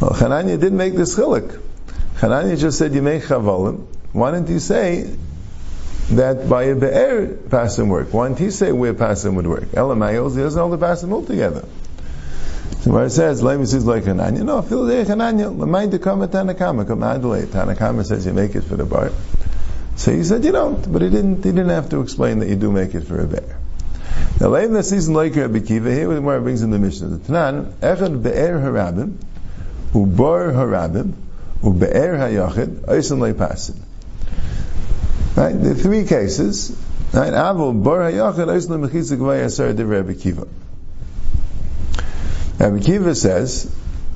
Well, 0.00 0.12
didn't 0.58 0.76
make 0.76 0.94
this 0.94 1.16
Chilik. 1.16 1.58
Hanani 2.16 2.56
just 2.56 2.78
said 2.78 2.94
you 2.94 3.02
make 3.02 3.22
chavalim. 3.22 3.86
Why 4.12 4.30
didn't 4.30 4.48
he 4.48 4.58
say 4.58 5.10
that 6.10 6.48
by 6.48 6.64
a 6.64 6.76
be'er 6.76 7.26
pasim 7.48 7.88
work? 7.88 8.12
Why 8.12 8.28
didn't 8.28 8.40
he 8.40 8.50
say 8.50 8.72
where 8.72 8.94
pasim 8.94 9.34
would 9.36 9.46
work? 9.46 9.70
Elamayos, 9.72 10.36
he 10.36 10.42
doesn't 10.42 10.60
hold 10.60 10.78
the 10.78 10.86
pasim 10.86 11.12
altogether. 11.12 11.64
So 12.82 12.92
where 12.92 13.06
it 13.06 13.10
says, 13.10 13.42
Lemi 13.42 13.66
says 13.66 13.86
like 13.86 14.04
Hananya, 14.04 14.44
no, 14.44 14.60
feel 14.62 14.84
the 14.84 15.04
Hananya, 15.04 15.90
de 15.90 15.98
Kama 15.98 16.28
Tanakama, 16.28 16.86
Kama 16.86 17.06
Adelaide. 17.06 17.48
Tanakama 17.48 18.04
says 18.04 18.26
you 18.26 18.32
make 18.32 18.54
it 18.54 18.62
for 18.62 18.76
the 18.76 18.84
bar. 18.84 19.10
So 19.96 20.12
he 20.12 20.24
said 20.24 20.44
you 20.44 20.52
don't, 20.52 20.92
but 20.92 21.02
he 21.02 21.08
didn't, 21.08 21.38
he 21.38 21.50
didn't 21.50 21.70
have 21.70 21.88
to 21.90 22.02
explain 22.02 22.40
that 22.40 22.48
you 22.48 22.56
do 22.56 22.70
make 22.70 22.94
it 22.94 23.04
for 23.04 23.20
a 23.20 23.26
bear. 23.26 23.61
Now, 24.40 24.48
Leim 24.48 24.72
the 24.72 24.82
season 24.82 25.14
like 25.14 25.36
Rabbi 25.36 25.60
Kiva, 25.60 25.90
here 25.92 26.08
the 26.08 26.14
Gemara 26.16 26.40
brings 26.40 26.62
in 26.62 26.70
the 26.70 26.78
Mishnah. 26.78 27.08
The 27.08 27.18
Tanan, 27.18 27.72
Echad 27.74 28.22
be'er 28.22 28.58
harabim, 28.58 29.16
ubar 29.92 30.52
harabim, 30.52 31.12
ube'er 31.62 32.18
hayachid, 32.18 32.88
oisin 32.88 33.18
leipasin. 33.18 33.80
Right? 35.36 35.52
The 35.52 35.74
three 35.74 36.04
cases, 36.06 36.76
right? 37.12 37.32
Avol 37.32 37.84
bar 37.84 38.00
hayachid, 38.00 38.48
oisin 38.48 38.70
lemechitzik 38.70 39.18
vayasar 39.18 39.76
de 39.76 39.86
Rabbi 39.86 40.14
Kiva. 40.14 40.48
Rabbi 42.58 42.80
Kiva 42.80 43.14
says 43.14 43.72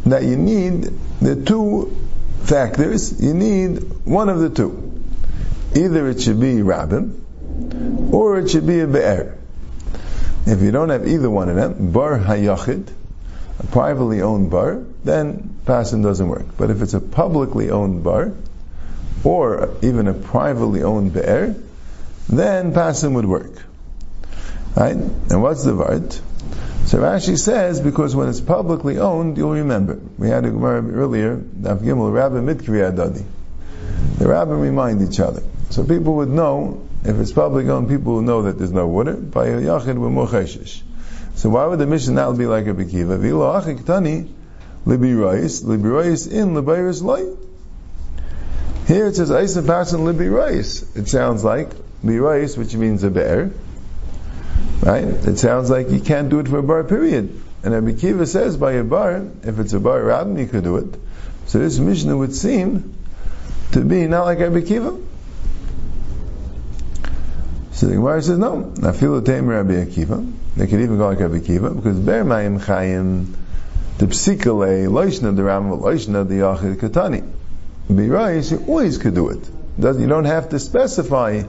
that 0.07 0.25
you 0.25 0.37
need 0.37 0.91
the 1.21 1.37
two 1.37 1.97
factors, 2.43 3.21
you 3.23 3.35
need 3.35 3.79
one 4.05 4.29
of 4.29 4.41
the 4.41 4.51
two. 4.51 5.03
Either 5.75 6.09
it 6.09 6.21
should 6.21 6.41
be 6.41 6.55
rabbim, 6.57 8.13
or 8.13 8.39
it 8.39 8.51
should 8.51 8.67
be 8.67 8.81
a 8.81 8.87
be'er. 8.87 9.37
If 10.47 10.63
you 10.63 10.71
don't 10.71 10.91
have 10.91 11.07
either 11.07 11.29
one 11.29 11.49
of 11.49 11.57
them, 11.57 11.91
bar 11.91 12.19
hayachid, 12.19 12.89
a 13.59 13.67
privately 13.67 14.23
owned 14.23 14.51
bar, 14.51 14.85
then 15.03 15.59
pasim 15.65 16.03
doesn't 16.03 16.29
work. 16.29 16.47
But 16.57 16.71
if 16.71 16.83
it's 16.83 16.95
a 16.95 17.01
publicly 17.01 17.71
owned 17.71 18.05
bar, 18.05 18.33
or 19.25 19.75
even 19.83 20.07
a 20.07 20.15
privately 20.15 20.83
owned 20.83 21.13
be'er, 21.13 21.57
then 22.29 22.73
pasim 22.73 23.15
would 23.15 23.27
work. 23.27 23.65
Right? 24.77 24.97
And 24.97 25.43
what's 25.43 25.65
the 25.65 25.73
vart? 25.73 26.21
So 26.87 26.99
Rashi 26.99 27.37
says, 27.37 27.81
because 27.81 28.15
when 28.15 28.29
it's 28.29 28.41
publicly 28.41 28.99
owned, 28.99 29.37
you'll 29.39 29.55
remember. 29.55 29.99
We 30.19 30.29
had 30.29 30.45
a 30.45 30.51
Gemara 30.51 30.87
earlier, 30.89 31.35
Rabbi. 31.35 31.83
The 34.19 34.29
Rabbi 34.29 34.53
remind 34.53 35.03
each 35.03 35.19
other. 35.19 35.43
So 35.71 35.83
people 35.83 36.15
would 36.17 36.29
know, 36.29 36.87
if 37.07 37.21
it's 37.21 37.33
publicly 37.33 37.71
owned, 37.71 37.89
people 37.89 38.15
will 38.15 38.23
know 38.23 38.43
that 38.43 38.59
there's 38.59 38.73
no 38.73 38.89
water. 38.89 39.15
By 39.15 39.47
a 39.47 39.61
Yachid, 39.61 39.97
we're 39.97 40.11
more 40.11 40.27
So 40.27 41.51
why 41.51 41.67
would 41.67 41.79
the 41.79 41.87
mission 41.87 42.15
not 42.15 42.37
be 42.37 42.47
like 42.47 42.67
a 42.67 42.75
Kiva? 42.75 43.17
Vilo 43.17 43.63
achiktani, 43.63 44.29
libirais, 44.85 45.63
libirais 45.63 46.31
in 46.31 46.55
libirais 46.55 47.03
light. 47.03 47.29
Here 48.89 49.07
it 49.07 49.17
says 49.17 49.31
Isa 49.31 49.63
Pasan 49.63 50.01
libirais. 50.01 50.97
It 50.97 51.09
sounds 51.09 51.45
like 51.45 51.71
birais, 52.03 52.57
which 52.59 52.75
means 52.75 53.05
a 53.05 53.11
bear. 53.11 53.53
Right? 54.83 55.05
It 55.05 55.39
sounds 55.39 55.71
like 55.71 55.91
you 55.91 56.01
can't 56.01 56.29
do 56.29 56.41
it 56.41 56.49
for 56.49 56.59
a 56.59 56.63
bar, 56.63 56.83
period. 56.83 57.43
And 57.63 57.73
Rabbi 57.73 57.99
Kiva 57.99 58.27
says 58.27 58.57
by 58.57 58.73
a 58.73 58.85
bar, 58.85 59.27
if 59.43 59.59
it's 59.59 59.73
a 59.73 59.81
bar 59.81 60.03
rabbi, 60.03 60.41
you 60.41 60.47
could 60.47 60.65
do 60.65 60.77
it. 60.77 60.95
So 61.47 61.59
this 61.59 61.79
Mishnah 61.79 62.17
would 62.17 62.35
seem 62.35 62.95
to 63.73 63.81
be 63.81 64.07
not 64.07 64.25
like 64.25 64.41
Rabbi 64.41 64.63
Kiva. 64.63 64.97
So 67.77 67.89
the 67.89 67.97
Gemara 67.97 68.23
says, 68.23 68.39
no, 68.39 68.63
the 68.71 69.23
tame 69.23 69.49
Rabbi 69.49 69.75
Akiva. 69.75 70.33
They 70.57 70.67
could 70.67 70.81
even 70.81 70.97
go 70.97 71.09
like 71.09 71.21
Rabbi 71.21 71.41
Akiva, 71.41 71.77
because 71.77 71.99
Ber 71.99 72.25
Mayim 72.25 72.59
Chayim 72.59 73.35
the 73.99 74.07
psikale 74.07 74.89
loishna 74.89 75.37
the 75.37 75.45
ram 75.45 75.69
loishna 75.69 76.27
the 76.27 76.37
yachid 76.37 76.77
katani. 76.77 77.31
B'rayis, 77.91 78.51
you 78.51 78.65
always 78.67 78.97
could 78.97 79.15
do 79.15 79.29
it. 79.29 79.47
You 79.77 80.07
don't 80.07 80.25
have 80.25 80.49
to 80.51 80.59
specify 80.59 81.43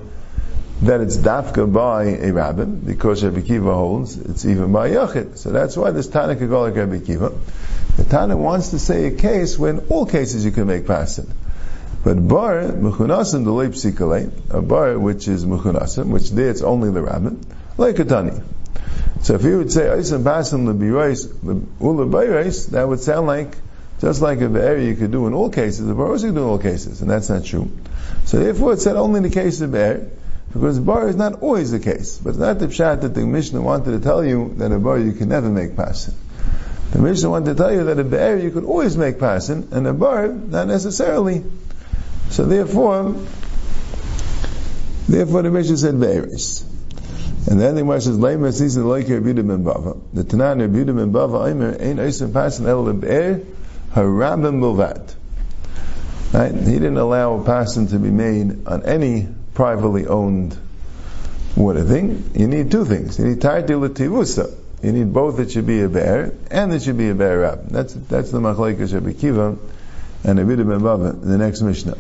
that 0.82 1.00
it's 1.00 1.16
dafka 1.16 1.72
by 1.72 2.04
a 2.04 2.34
rabbin, 2.34 2.82
because 2.82 3.24
Rabbi 3.24 3.40
Kiva 3.40 3.74
holds 3.74 4.18
it's 4.18 4.44
even 4.46 4.74
by 4.74 4.90
yachid. 4.90 5.38
So 5.38 5.52
that's 5.52 5.78
why 5.78 5.92
this 5.92 6.08
Tana 6.08 6.36
could 6.36 6.50
go 6.50 6.64
like 6.64 6.76
Rabbi 6.76 7.00
Kiva. 7.00 7.32
The 7.96 8.04
Tana 8.04 8.36
wants 8.36 8.72
to 8.72 8.80
say 8.80 9.06
a 9.06 9.12
case 9.12 9.58
when 9.58 9.80
all 9.88 10.06
cases 10.06 10.44
you 10.44 10.52
can 10.52 10.68
make 10.68 10.86
pasin. 10.86 11.32
But 12.08 12.26
bar, 12.26 12.62
mechunasim 12.62 13.44
the 13.44 13.52
psikale, 13.52 14.32
a 14.50 14.62
bar 14.62 14.98
which 14.98 15.28
is 15.28 15.46
mechunasim, 15.46 16.08
which 16.08 16.32
there 16.32 16.50
it's 16.50 16.62
only 16.62 16.90
the 16.90 17.02
rabbin, 17.02 17.46
like 17.78 17.98
katani. 17.98 18.42
So 19.24 19.36
if 19.36 19.44
you 19.44 19.58
would 19.58 19.74
say 19.74 19.88
Oisim 19.88 20.24
Basim 20.24 20.74
Lebirais 20.74 21.28
Ulabayrais, 21.82 22.70
that 22.70 22.88
would 22.88 23.02
sound 23.02 23.28
like 23.28 23.58
just 24.00 24.22
like 24.22 24.40
a 24.40 24.48
Be'er 24.48 24.78
you 24.78 24.96
could 24.96 25.12
do 25.12 25.28
in 25.28 25.34
all 25.34 25.50
cases, 25.50 25.86
the 25.86 25.94
Bar 25.94 26.08
also 26.12 26.28
could 26.28 26.36
do 26.36 26.44
in 26.44 26.48
all 26.48 26.60
cases, 26.60 27.02
and 27.02 27.12
that's 27.12 27.28
not 27.28 27.44
true. 27.44 27.70
So 28.24 28.40
therefore 28.40 28.72
it 28.72 28.80
said 28.80 28.96
only 28.96 29.18
in 29.18 29.24
the 29.24 29.30
case 29.30 29.60
of 29.60 29.74
Be'er, 29.74 30.10
because 30.54 30.80
Bar 30.80 31.10
is 31.10 31.18
not 31.18 31.42
always 31.42 31.72
the 31.72 31.80
case. 31.82 32.20
But 32.20 32.30
it's 32.30 32.40
not 32.40 32.60
the 32.60 32.68
pshat 32.68 33.02
that 33.02 33.16
the 33.16 33.26
Mishnah 33.26 33.60
wanted 33.60 33.92
to 33.92 34.00
tell 34.00 34.24
you 34.24 34.54
that 34.60 34.72
a 34.72 34.80
Bar 34.80 35.00
you 35.00 35.12
can 35.12 35.28
never 35.28 35.50
make 35.50 35.76
pasin. 35.76 36.14
The 36.92 37.00
Mishnah 37.00 37.30
wanted 37.30 37.58
to 37.58 37.62
tell 37.62 37.74
you 37.74 37.84
that 37.84 38.00
a 38.00 38.06
Be'er 38.06 38.38
you 38.38 38.52
could 38.52 38.64
always 38.64 38.96
make 38.96 39.18
pasin, 39.18 39.74
and 39.74 39.86
a 39.86 39.92
Bar 39.92 40.30
not 40.30 40.68
necessarily. 40.70 41.44
So 42.30 42.46
therefore, 42.46 43.16
therefore 45.08 45.42
the 45.42 45.52
Mishnah 45.52 45.78
said 45.78 46.00
Be'eris. 46.00 46.64
And 47.50 47.62
then 47.62 47.76
the 47.76 47.82
Gemara 47.82 48.02
says, 48.02 48.18
"Leimer 48.18 48.54
season 48.54 48.90
like 48.90 49.08
Rabbi 49.08 49.32
ben 49.32 49.64
Bava." 49.64 49.98
The 50.14 50.24
Tanan 50.24 50.60
Rabbi 50.60 50.84
ben 50.84 51.14
Bava 51.14 51.50
Aimer 51.50 51.78
ain't 51.80 52.00
Eisim 52.00 52.32
Pasan 52.32 52.68
El 52.68 52.86
Lebeir 52.86 53.46
Harabim 53.94 54.60
Bilvat. 54.60 55.16
Right? 56.34 56.54
He 56.54 56.74
didn't 56.74 56.98
allow 56.98 57.36
a 57.36 57.44
pasan 57.44 57.90
to 57.92 58.00
be 58.00 58.10
made 58.10 58.68
on 58.68 58.84
any 58.84 59.30
privately 59.54 60.08
owned 60.08 60.58
water 61.56 61.84
thing. 61.84 62.30
You 62.36 62.48
need 62.48 62.70
two 62.70 62.84
things. 62.84 63.18
You 63.18 63.26
need 63.26 63.42
Tarti 63.42 63.74
Lativusa. 63.74 64.54
You 64.84 64.92
need 64.92 65.14
both. 65.14 65.40
It 65.40 65.52
should 65.52 65.66
be 65.66 65.82
a 65.82 65.90
bear 65.90 66.34
and 66.52 66.74
it 66.74 66.84
should 66.84 66.98
be 66.98 67.10
a 67.10 67.16
bear 67.16 67.40
rab. 67.40 67.70
That's 67.70 67.94
that's 67.94 68.30
the 68.30 68.40
machlekes 68.40 68.94
Rabbi 68.94 69.14
Kiva 69.14 69.58
and 70.26 70.38
Rabbi 70.38 70.64
ben 70.64 70.82
Bava 70.82 71.20
the 71.20 71.38
next 71.38 71.62
Mishnah. 71.62 71.98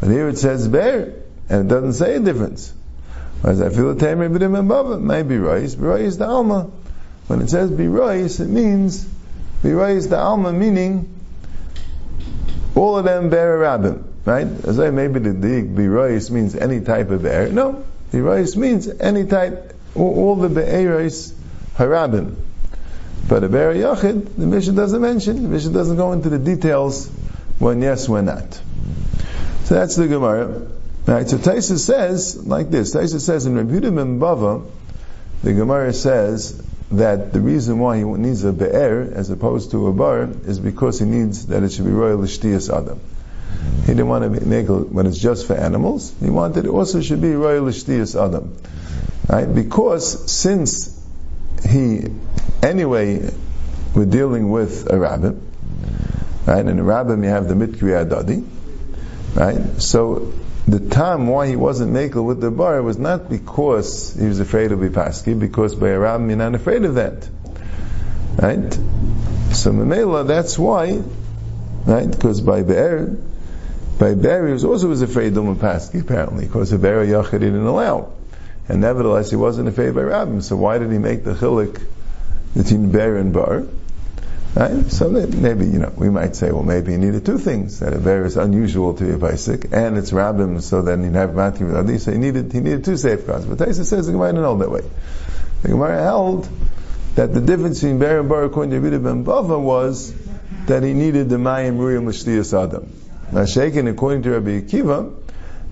But 0.00 0.10
here 0.10 0.28
it 0.28 0.38
says 0.38 0.68
bear, 0.68 1.14
and 1.48 1.60
it 1.60 1.68
doesn't 1.68 1.92
say 1.94 2.16
a 2.16 2.20
difference. 2.20 2.72
Whereas 3.40 3.60
I 3.60 3.68
feel 3.68 3.90
a 3.90 3.96
tamer 3.96 4.28
b'dim 4.28 4.58
and 4.58 4.70
bava, 4.70 5.00
maybe 5.00 5.38
rice, 5.38 5.76
rice 5.76 6.16
the 6.16 6.26
alma. 6.26 6.70
When 7.26 7.40
it 7.40 7.50
says 7.50 7.70
be 7.70 7.88
rice, 7.88 8.40
it 8.40 8.48
means 8.48 9.04
be 9.62 9.72
rice 9.72 10.06
the 10.06 10.18
alma, 10.18 10.52
meaning 10.52 11.08
all 12.74 12.98
of 12.98 13.04
them 13.04 13.30
bear 13.30 13.62
a 13.62 13.66
rabbim, 13.66 14.02
right? 14.24 14.46
As 14.66 14.78
I 14.78 14.90
maybe 14.90 15.20
the 15.20 15.32
dig 15.32 15.74
be 15.74 15.88
rice 15.88 16.30
means 16.30 16.54
any 16.54 16.80
type 16.80 17.10
of 17.10 17.22
bear. 17.22 17.48
No, 17.48 17.84
be 18.12 18.20
rice 18.20 18.56
means 18.56 18.88
any 18.88 19.24
type, 19.24 19.74
all 19.94 20.36
the 20.36 20.48
be'eris 20.48 21.32
harabim. 21.76 22.36
But 23.28 23.42
a 23.42 23.48
bear 23.48 23.72
yachid, 23.72 24.36
the 24.36 24.46
mission 24.46 24.74
doesn't 24.74 25.00
mention. 25.00 25.42
The 25.42 25.48
mission 25.48 25.72
doesn't 25.72 25.96
go 25.96 26.12
into 26.12 26.28
the 26.28 26.38
details 26.38 27.08
when 27.58 27.80
yes, 27.80 28.08
when 28.08 28.26
not. 28.26 28.60
So 29.64 29.76
that's 29.76 29.96
the 29.96 30.08
Gemara. 30.08 30.68
Right, 31.06 31.28
so 31.28 31.36
Taisa 31.38 31.78
says 31.78 32.46
like 32.46 32.70
this. 32.70 32.94
Taisa 32.94 33.20
says 33.20 33.46
in 33.46 33.54
Rebuta 33.54 33.94
Ben 33.94 34.18
Bava, 34.18 34.66
the 35.42 35.52
Gemara 35.52 35.92
says 35.92 36.62
that 36.92 37.32
the 37.32 37.40
reason 37.40 37.78
why 37.78 37.98
he 37.98 38.04
needs 38.04 38.44
a 38.44 38.52
be'er 38.52 39.10
as 39.14 39.30
opposed 39.30 39.70
to 39.72 39.86
a 39.88 39.92
bar 39.92 40.28
is 40.46 40.58
because 40.58 40.98
he 40.98 41.06
needs 41.06 41.46
that 41.46 41.62
it 41.62 41.72
should 41.72 41.84
be 41.84 41.90
royal 41.90 42.18
lishtiyas 42.18 42.74
adam. 42.74 43.00
He 43.80 43.88
didn't 43.88 44.08
want 44.08 44.24
to 44.24 44.46
make 44.46 44.68
it 44.68 44.70
when 44.70 45.06
it's 45.06 45.18
just 45.18 45.46
for 45.46 45.54
animals. 45.54 46.14
He 46.20 46.30
wanted 46.30 46.66
it 46.66 46.68
also 46.68 47.00
should 47.00 47.20
be 47.20 47.34
royal 47.34 47.64
lishtiyas 47.64 48.14
adam. 48.22 48.56
Right? 49.28 49.46
Because 49.46 50.30
since 50.30 50.93
he, 51.74 52.08
anyway, 52.62 53.30
we're 53.94 54.06
dealing 54.06 54.50
with 54.50 54.90
a 54.90 54.98
rabbit, 54.98 55.36
right? 56.46 56.64
And 56.64 56.78
a 56.78 56.82
rabbit 56.82 57.18
you 57.18 57.24
have 57.24 57.48
the 57.48 57.54
mitkri 57.54 57.92
adadi, 57.92 58.46
right? 59.34 59.82
So 59.82 60.32
the 60.66 60.78
time 60.80 61.26
why 61.26 61.48
he 61.48 61.56
wasn't 61.56 61.92
makel 61.92 62.24
with 62.24 62.40
the 62.40 62.50
bar 62.50 62.80
was 62.80 62.96
not 62.96 63.28
because 63.28 64.14
he 64.14 64.26
was 64.26 64.40
afraid 64.40 64.72
of 64.72 64.78
Bipaski, 64.78 65.38
because 65.38 65.74
by 65.74 65.88
a 65.88 65.98
rabbin 65.98 66.28
you're 66.28 66.38
not 66.38 66.54
afraid 66.54 66.84
of 66.84 66.94
that. 66.94 67.28
Right? 68.40 68.72
So 69.52 69.72
Mamela, 69.72 70.26
that's 70.26 70.58
why, 70.58 71.02
right? 71.86 72.10
Because 72.10 72.40
by 72.40 72.62
Be'er, 72.62 73.16
by 73.98 74.14
Be'er 74.14 74.46
he 74.46 74.52
was 74.52 74.64
also 74.64 74.88
was 74.88 75.02
afraid 75.02 75.36
of 75.36 75.44
Bipaski 75.44 76.00
apparently, 76.00 76.46
because 76.46 76.70
the 76.70 76.78
Be'er 76.78 77.04
Yachid 77.04 77.40
didn't 77.40 77.66
allow. 77.66 78.13
And 78.68 78.80
nevertheless 78.80 79.30
he 79.30 79.36
wasn't 79.36 79.68
afraid 79.68 79.94
by 79.94 80.02
rabbin, 80.02 80.40
so 80.42 80.56
why 80.56 80.78
did 80.78 80.90
he 80.90 80.98
make 80.98 81.24
the 81.24 81.34
chilik 81.34 81.80
between 82.56 82.90
Be'er 82.90 83.16
and 83.16 83.32
Bar? 83.32 83.64
Right? 84.54 84.86
So 84.90 85.10
maybe, 85.10 85.66
you 85.66 85.80
know, 85.80 85.92
we 85.96 86.08
might 86.08 86.36
say, 86.36 86.52
well, 86.52 86.62
maybe 86.62 86.92
he 86.92 86.98
needed 86.98 87.26
two 87.26 87.38
things. 87.38 87.80
That 87.80 87.92
a 87.92 87.98
bear 87.98 88.24
is 88.24 88.36
unusual 88.36 88.94
to 88.94 89.04
be 89.04 89.10
a 89.10 89.18
basic, 89.18 89.72
and 89.72 89.98
it's 89.98 90.12
rabbim, 90.12 90.62
so 90.62 90.80
then 90.80 91.02
he'd 91.02 91.14
have 91.14 91.34
Matthew 91.34 91.66
with 91.66 92.00
So 92.00 92.12
he 92.12 92.18
needed, 92.18 92.52
he 92.52 92.60
needed 92.60 92.84
two 92.84 92.96
safeguards. 92.96 93.46
But 93.46 93.58
Taisa 93.58 93.84
says 93.84 94.06
the 94.06 94.12
Gemara 94.12 94.28
didn't 94.32 94.44
hold 94.44 94.60
that 94.60 94.70
way. 94.70 94.82
The 95.62 95.68
Gemara 95.68 96.02
held 96.02 96.48
that 97.16 97.34
the 97.34 97.40
difference 97.40 97.80
between 97.80 97.98
bear 97.98 98.20
and 98.20 98.28
bar 98.28 98.44
according 98.44 98.70
to 98.70 98.80
Rabbi 98.80 99.02
ben 99.02 99.24
Bava 99.24 99.60
was 99.60 100.14
that 100.66 100.82
he 100.82 100.94
needed 100.94 101.28
the 101.28 101.36
Mayim 101.36 101.76
Ruyam 101.78 102.06
L'Shtiyas 102.06 102.56
Adam. 102.56 102.90
Now, 103.32 103.46
shaken 103.46 103.88
according 103.88 104.22
to 104.22 104.30
Rabbi 104.30 104.60
Akiva, 104.60 105.12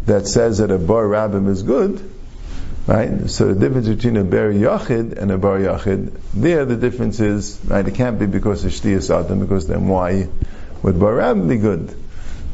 that 0.07 0.26
says 0.26 0.59
that 0.59 0.72
a 0.72 0.78
bar 0.78 1.05
rabbim 1.05 1.48
is 1.48 1.62
good, 1.62 2.12
Right? 2.87 3.31
So 3.31 3.55
the 3.55 3.61
difference 3.61 3.87
between 3.88 4.16
a 4.16 4.25
ber 4.25 4.53
yachid 4.53 5.16
and 5.16 5.31
a 5.31 5.38
bar 5.38 5.59
yachid, 5.59 6.12
there 6.35 6.64
the 6.64 6.77
difference 6.77 7.21
is, 7.21 7.61
right, 7.64 7.87
it 7.87 7.95
can't 7.95 8.18
be 8.18 8.27
because 8.27 8.64
of 8.64 8.73
shtiyas 8.73 9.09
adam, 9.14 9.38
because 9.40 9.68
then 9.68 9.87
why 9.87 10.29
would 10.83 10.99
bar 10.99 11.14
rab 11.14 11.49
be 11.49 11.59
good? 11.59 11.95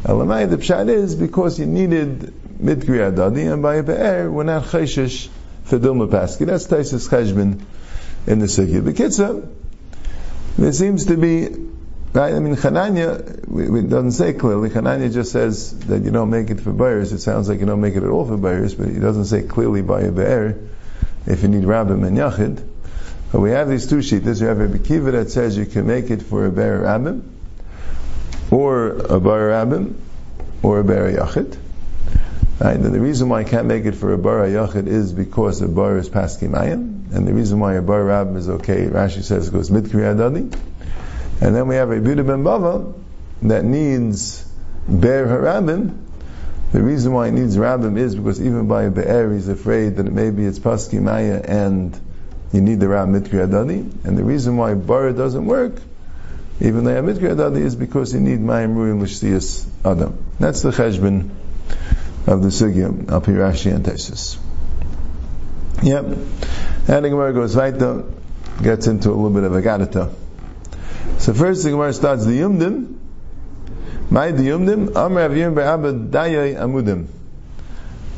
Elamai, 0.04 0.48
the 0.50 0.58
pshat 0.58 0.90
is 0.90 1.14
because 1.14 1.58
you 1.58 1.64
needed 1.64 2.32
midgri 2.60 3.10
adadi, 3.10 3.50
and 3.50 3.62
by 3.62 3.76
a 3.76 3.82
be'er, 3.82 4.30
we're 4.30 4.44
not 4.44 4.64
chayshish 4.64 5.28
for 5.64 5.78
dilma 5.78 6.08
paski. 6.08 6.44
That's 6.44 6.66
Taisus 6.66 7.08
cheshbon 7.08 7.62
in 8.26 8.38
the 8.38 8.46
Sugya. 8.46 8.84
The 8.84 8.92
Kitzah, 8.92 9.48
there 10.58 10.72
seems 10.72 11.06
to 11.06 11.16
be 11.16 11.48
Right? 12.12 12.34
I 12.34 12.38
mean, 12.38 12.56
Chananya, 12.56 13.20
it 13.20 13.90
doesn't 13.90 14.12
say 14.12 14.32
clearly. 14.32 14.70
Chananya 14.70 15.12
just 15.12 15.30
says 15.30 15.78
that 15.80 16.02
you 16.02 16.10
don't 16.10 16.30
make 16.30 16.48
it 16.50 16.60
for 16.60 16.72
buyers. 16.72 17.12
It 17.12 17.18
sounds 17.18 17.48
like 17.48 17.60
you 17.60 17.66
don't 17.66 17.82
make 17.82 17.96
it 17.96 18.02
at 18.02 18.08
all 18.08 18.26
for 18.26 18.36
buyers, 18.36 18.74
but 18.74 18.88
it 18.88 19.00
doesn't 19.00 19.26
say 19.26 19.42
clearly 19.42 19.82
by 19.82 20.02
a 20.02 20.12
be'er 20.12 20.58
if 21.26 21.42
you 21.42 21.48
need 21.48 21.64
rabbim 21.64 22.06
and 22.06 22.16
yachid. 22.16 22.66
But 23.30 23.40
we 23.40 23.50
have 23.50 23.68
these 23.68 23.86
two 23.86 24.00
sheets. 24.00 24.40
You 24.40 24.46
have 24.46 24.60
a 24.60 24.78
Kiva 24.78 25.10
that 25.12 25.30
says 25.30 25.56
you 25.58 25.66
can 25.66 25.86
make 25.86 26.10
it 26.10 26.22
for 26.22 26.46
a 26.46 26.50
be'er 26.50 26.82
rabbim, 26.84 27.22
or 28.50 28.88
a 28.88 29.20
bar 29.20 29.48
rabbim, 29.48 29.94
or 30.62 30.80
a 30.80 30.84
be'er 30.84 31.12
yachid. 31.12 31.58
Right? 32.58 32.74
And 32.74 32.86
the 32.86 33.00
reason 33.00 33.28
why 33.28 33.40
I 33.40 33.44
can't 33.44 33.66
make 33.66 33.84
it 33.84 33.94
for 33.94 34.14
a 34.14 34.18
bar 34.18 34.46
yachid 34.46 34.86
is 34.86 35.12
because 35.12 35.60
a 35.60 35.68
bar 35.68 35.98
is 35.98 36.08
paskimayim, 36.08 37.14
and 37.14 37.28
the 37.28 37.34
reason 37.34 37.60
why 37.60 37.74
a 37.74 37.82
bar 37.82 38.00
rabbim 38.00 38.36
is 38.36 38.48
okay, 38.48 38.86
Rashi 38.86 39.22
says, 39.22 39.50
goes 39.50 39.70
mid 39.70 39.84
adadi. 39.84 40.58
And 41.40 41.54
then 41.54 41.68
we 41.68 41.76
have 41.76 41.90
a 41.90 42.00
Buddha 42.00 42.24
ben 42.24 42.42
Bava 42.42 42.94
that 43.42 43.64
needs 43.64 44.44
Be'er 44.88 45.26
Harabim. 45.26 45.96
The 46.72 46.82
reason 46.82 47.12
why 47.12 47.28
it 47.28 47.32
needs 47.32 47.56
Rabbim 47.56 47.96
is 47.96 48.14
because 48.14 48.40
even 48.40 48.66
by 48.66 48.88
Be'er 48.88 49.32
he's 49.32 49.48
afraid 49.48 49.96
that 49.96 50.04
maybe 50.04 50.44
it's 50.44 50.58
Paski 50.58 51.00
Maya 51.00 51.40
and 51.42 51.98
you 52.52 52.60
need 52.60 52.80
the 52.80 52.88
Rab 52.88 53.08
Mitri 53.08 53.46
Adadi. 53.46 54.04
And 54.04 54.18
the 54.18 54.24
reason 54.24 54.56
why 54.56 54.74
Bara 54.74 55.12
doesn't 55.12 55.46
work, 55.46 55.80
even 56.60 56.84
though 56.84 57.02
Mitri 57.02 57.28
Adadi, 57.28 57.60
is 57.60 57.76
because 57.76 58.12
you 58.12 58.20
need 58.20 58.40
Mayim 58.40 58.74
Ruim 58.74 59.00
Lishtiyas 59.00 59.66
Adam. 59.84 60.18
That's 60.40 60.62
the 60.62 60.70
Cheshbon 60.70 61.30
of 62.26 62.42
the 62.42 62.48
Sugya, 62.48 63.10
Al 63.10 63.20
Pirashi 63.20 63.74
and 63.74 63.84
Tesis. 63.84 64.38
Yep. 65.82 66.04
And 66.04 67.04
the 67.04 67.10
Gemara 67.10 67.32
goes 67.32 67.54
right 67.54 67.78
though, 67.78 68.12
gets 68.62 68.86
into 68.86 69.10
a 69.10 69.12
little 69.12 69.30
bit 69.30 69.44
of 69.44 69.54
a 69.54 69.62
Gadata. 69.62 70.10
So 71.18 71.34
first 71.34 71.64
the 71.64 71.70
Gemara 71.70 71.92
starts 71.92 72.24
the 72.24 72.38
Yumdim. 72.38 72.96
My 74.08 74.30
the 74.30 74.44
Yumdim. 74.44 74.94
Amr 74.94 75.28
Aviyim 75.28 75.54
Be'abad 75.54 76.10
Dayai 76.10 76.56
Amudim. 76.56 77.08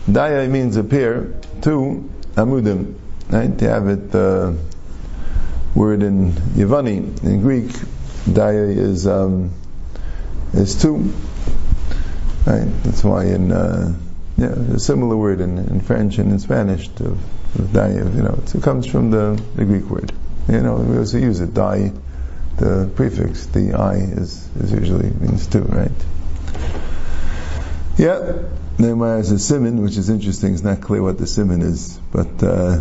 Dayai 0.06 0.48
means 0.50 0.76
appear. 0.76 1.34
Two 1.62 2.10
Amudim. 2.34 2.94
Right? 3.30 3.58
To 3.58 3.68
have 3.70 3.88
it, 3.88 4.14
uh, 4.14 4.52
word 5.74 6.02
in 6.02 6.32
Yevani, 6.32 7.24
In 7.24 7.40
Greek, 7.40 7.68
Dayai 8.26 8.76
is, 8.76 9.06
um, 9.06 9.52
is 10.52 10.80
two. 10.80 11.12
Right? 12.46 12.68
That's 12.82 13.02
why 13.02 13.24
in, 13.24 13.50
uh, 13.50 13.94
yeah, 14.36 14.48
a 14.48 14.78
similar 14.78 15.16
word 15.16 15.40
in, 15.40 15.56
in 15.58 15.80
French 15.80 16.18
and 16.18 16.32
in 16.32 16.38
Spanish 16.38 16.88
to, 16.88 17.04
to 17.04 17.62
Dayai, 17.62 18.14
you 18.14 18.22
know, 18.22 18.42
it 18.54 18.62
comes 18.62 18.86
from 18.86 19.10
the, 19.10 19.42
the 19.56 19.64
Greek 19.64 19.84
word. 19.84 20.12
You 20.48 20.60
know, 20.60 20.76
we 20.76 20.98
also 20.98 21.16
use 21.16 21.40
it, 21.40 21.54
die 21.54 21.92
the 22.56 22.90
prefix, 22.94 23.46
the 23.46 23.74
I, 23.74 23.94
is, 23.94 24.48
is 24.56 24.72
usually 24.72 25.10
means 25.10 25.46
two, 25.46 25.62
right? 25.62 25.90
Yeah. 27.96 28.42
Nehemiah 28.78 29.18
has 29.18 29.30
a 29.30 29.38
simon, 29.38 29.82
which 29.82 29.98
is 29.98 30.08
interesting. 30.08 30.54
It's 30.54 30.62
not 30.62 30.80
clear 30.80 31.02
what 31.02 31.18
the 31.18 31.26
simon 31.26 31.60
is, 31.60 31.98
but 32.10 32.42
uh, 32.42 32.80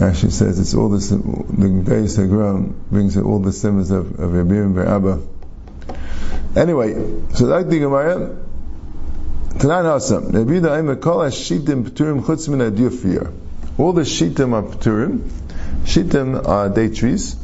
actually 0.00 0.32
says 0.32 0.58
it's 0.58 0.74
all 0.74 0.88
the 0.88 0.98
the 0.98 1.68
Geis 1.68 2.16
Hagram 2.16 2.74
brings 2.90 3.16
all 3.16 3.38
the 3.38 3.52
simons 3.52 3.92
of, 3.92 4.18
of 4.18 4.32
Rabbi 4.32 4.54
and 4.54 4.78
Abba. 4.78 5.20
Anyway, 6.56 6.94
so 7.34 7.46
like 7.46 7.68
the 7.68 7.78
Gemara, 7.78 8.36
Tanan 9.50 9.84
Hasam, 9.84 10.32
Rabbi 10.32 10.58
Da'im 10.58 11.00
Kol 11.00 11.18
HaShitim 11.18 11.88
P'turim 11.88 12.22
Chutz 12.22 12.48
Min 12.48 13.34
All 13.78 13.92
the 13.92 14.02
Shitim 14.02 14.52
are 14.54 14.62
P'turim. 14.62 15.20
Shitim 15.84 16.48
are 16.48 16.68
date 16.68 16.96
trees 16.96 17.36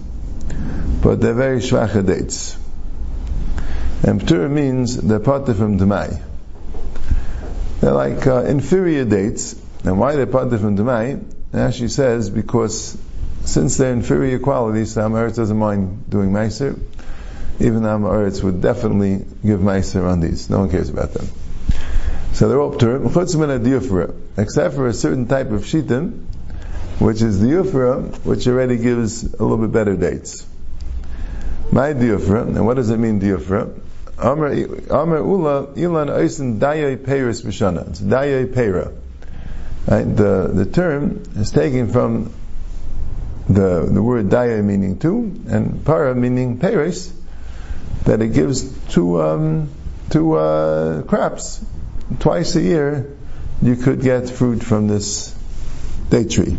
but 1.02 1.20
they're 1.20 1.34
very 1.34 1.58
shvacha 1.58 2.04
dates. 2.06 2.58
And 4.02 4.20
ptura 4.20 4.50
means 4.50 4.96
they're 4.96 5.20
part 5.20 5.46
from 5.46 5.78
Demai. 5.78 6.22
They're 7.80 7.92
like 7.92 8.26
uh, 8.26 8.44
inferior 8.44 9.04
dates. 9.04 9.60
And 9.84 9.98
why 9.98 10.16
they're 10.16 10.26
part 10.26 10.50
from 10.50 10.76
Demai? 10.76 11.24
Actually 11.54 11.88
says 11.88 12.28
because 12.28 12.98
since 13.44 13.76
they're 13.76 13.92
inferior 13.92 14.38
qualities, 14.38 14.94
the 14.94 15.02
Amaretz 15.02 15.36
doesn't 15.36 15.56
mind 15.56 16.10
doing 16.10 16.30
Meiser. 16.30 16.78
Even 17.60 17.82
the 17.82 17.88
Amaretz 17.88 18.42
would 18.42 18.60
definitely 18.60 19.24
give 19.44 19.60
Meiser 19.60 20.04
on 20.04 20.20
these. 20.20 20.50
No 20.50 20.58
one 20.58 20.70
cares 20.70 20.90
about 20.90 21.12
them. 21.14 21.26
So 22.32 22.48
they're 22.48 22.60
all 22.60 22.74
Pturim, 22.74 24.14
except 24.36 24.74
for 24.74 24.88
a 24.88 24.92
certain 24.92 25.26
type 25.26 25.52
of 25.52 25.62
Shitim, 25.62 26.26
which 26.98 27.22
is 27.22 27.40
the 27.40 27.46
Yufra, 27.46 28.16
which 28.24 28.46
already 28.48 28.78
gives 28.78 29.22
a 29.22 29.42
little 29.42 29.58
bit 29.58 29.72
better 29.72 29.96
dates. 29.96 30.46
My 31.70 31.92
diafra, 31.92 32.46
and 32.46 32.64
what 32.64 32.74
does 32.74 32.90
it 32.90 32.98
mean 32.98 33.20
diafra? 33.20 33.80
Amr 34.18 34.54
Ula 34.54 35.66
Ilan 35.74 36.10
Eisen 36.10 36.58
Dayay 36.58 36.96
Peiris 36.96 37.44
Bishana. 37.44 37.88
It's 37.90 38.00
Dayay 38.00 38.52
Peira. 38.54 38.92
Right? 39.86 40.04
The 40.04 40.50
the 40.54 40.64
term 40.64 41.22
is 41.36 41.50
taken 41.50 41.92
from 41.92 42.32
the 43.48 43.86
the 43.90 44.02
word 44.02 44.30
Dayay 44.30 44.64
meaning 44.64 44.98
two 44.98 45.42
and 45.48 45.84
Para 45.84 46.14
meaning 46.14 46.58
Peiris, 46.58 47.12
that 48.04 48.22
it 48.22 48.32
gives 48.32 48.62
two 48.88 49.20
um, 49.20 49.68
two 50.08 50.34
uh, 50.34 51.02
crops 51.02 51.62
twice 52.20 52.56
a 52.56 52.62
year. 52.62 53.12
You 53.60 53.76
could 53.76 54.00
get 54.00 54.30
fruit 54.30 54.62
from 54.62 54.86
this 54.88 55.34
date 56.10 56.30
tree. 56.30 56.56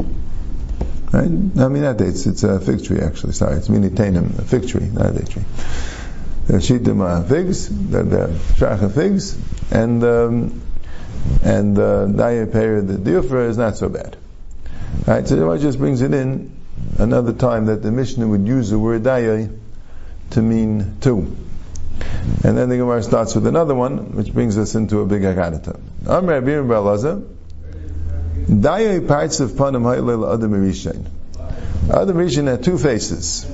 Right? 1.12 1.26
I 1.26 1.68
mean, 1.70 1.84
not 1.84 1.98
dates, 1.98 2.26
it's 2.26 2.44
a 2.44 2.60
fig 2.60 2.84
tree 2.84 3.00
actually, 3.00 3.34
sorry, 3.34 3.58
it's 3.58 3.70
minitanim, 3.70 4.40
a 4.40 4.42
fig 4.42 4.68
tree, 4.68 4.86
not 4.86 5.08
a 5.08 5.14
date 5.14 5.30
tree. 5.30 5.44
The 6.48 6.54
shitim 6.54 7.02
are 7.02 7.24
figs, 7.24 7.70
the, 7.70 8.04
the 8.04 8.90
figs, 8.90 9.38
and, 9.72 10.04
um, 10.04 10.62
and 11.44 11.76
the 11.76 11.84
uh, 11.84 12.06
the 12.08 12.98
diofra 12.98 13.50
is 13.50 13.58
not 13.58 13.78
so 13.78 13.90
bad. 13.90 14.18
Right, 15.06 15.28
so 15.28 15.52
it 15.52 15.60
just 15.60 15.78
brings 15.78 16.02
it 16.02 16.14
in 16.14 16.58
another 16.98 17.34
time 17.34 17.68
that 17.68 17.82
the 17.82 17.92
Mishnah 17.92 18.28
would 18.28 18.48
use 18.48 18.70
the 18.70 18.80
word 18.80 19.04
dayay 19.04 19.58
to 20.32 20.42
mean 20.42 20.98
two. 21.02 21.36
And 22.44 22.58
then 22.58 22.70
the 22.70 22.78
Gemara 22.78 23.02
starts 23.04 23.36
with 23.36 23.48
another 23.48 23.76
one, 23.76 24.16
which 24.16 24.34
brings 24.34 24.58
us 24.58 24.76
into 24.76 25.00
a 25.00 25.06
big 25.06 25.22
agadata. 25.22 25.80
Amr 26.08 26.42
Abir 26.42 27.37
Daya 28.48 29.06
parts 29.06 29.42
of 29.42 29.52
Panim 29.52 29.84
Hailel 29.84 30.34
Adam 30.34 30.52
Erishain. 30.52 31.06
Adam 31.94 32.16
Rishon 32.16 32.48
had 32.48 32.64
two 32.64 32.78
faces. 32.78 33.46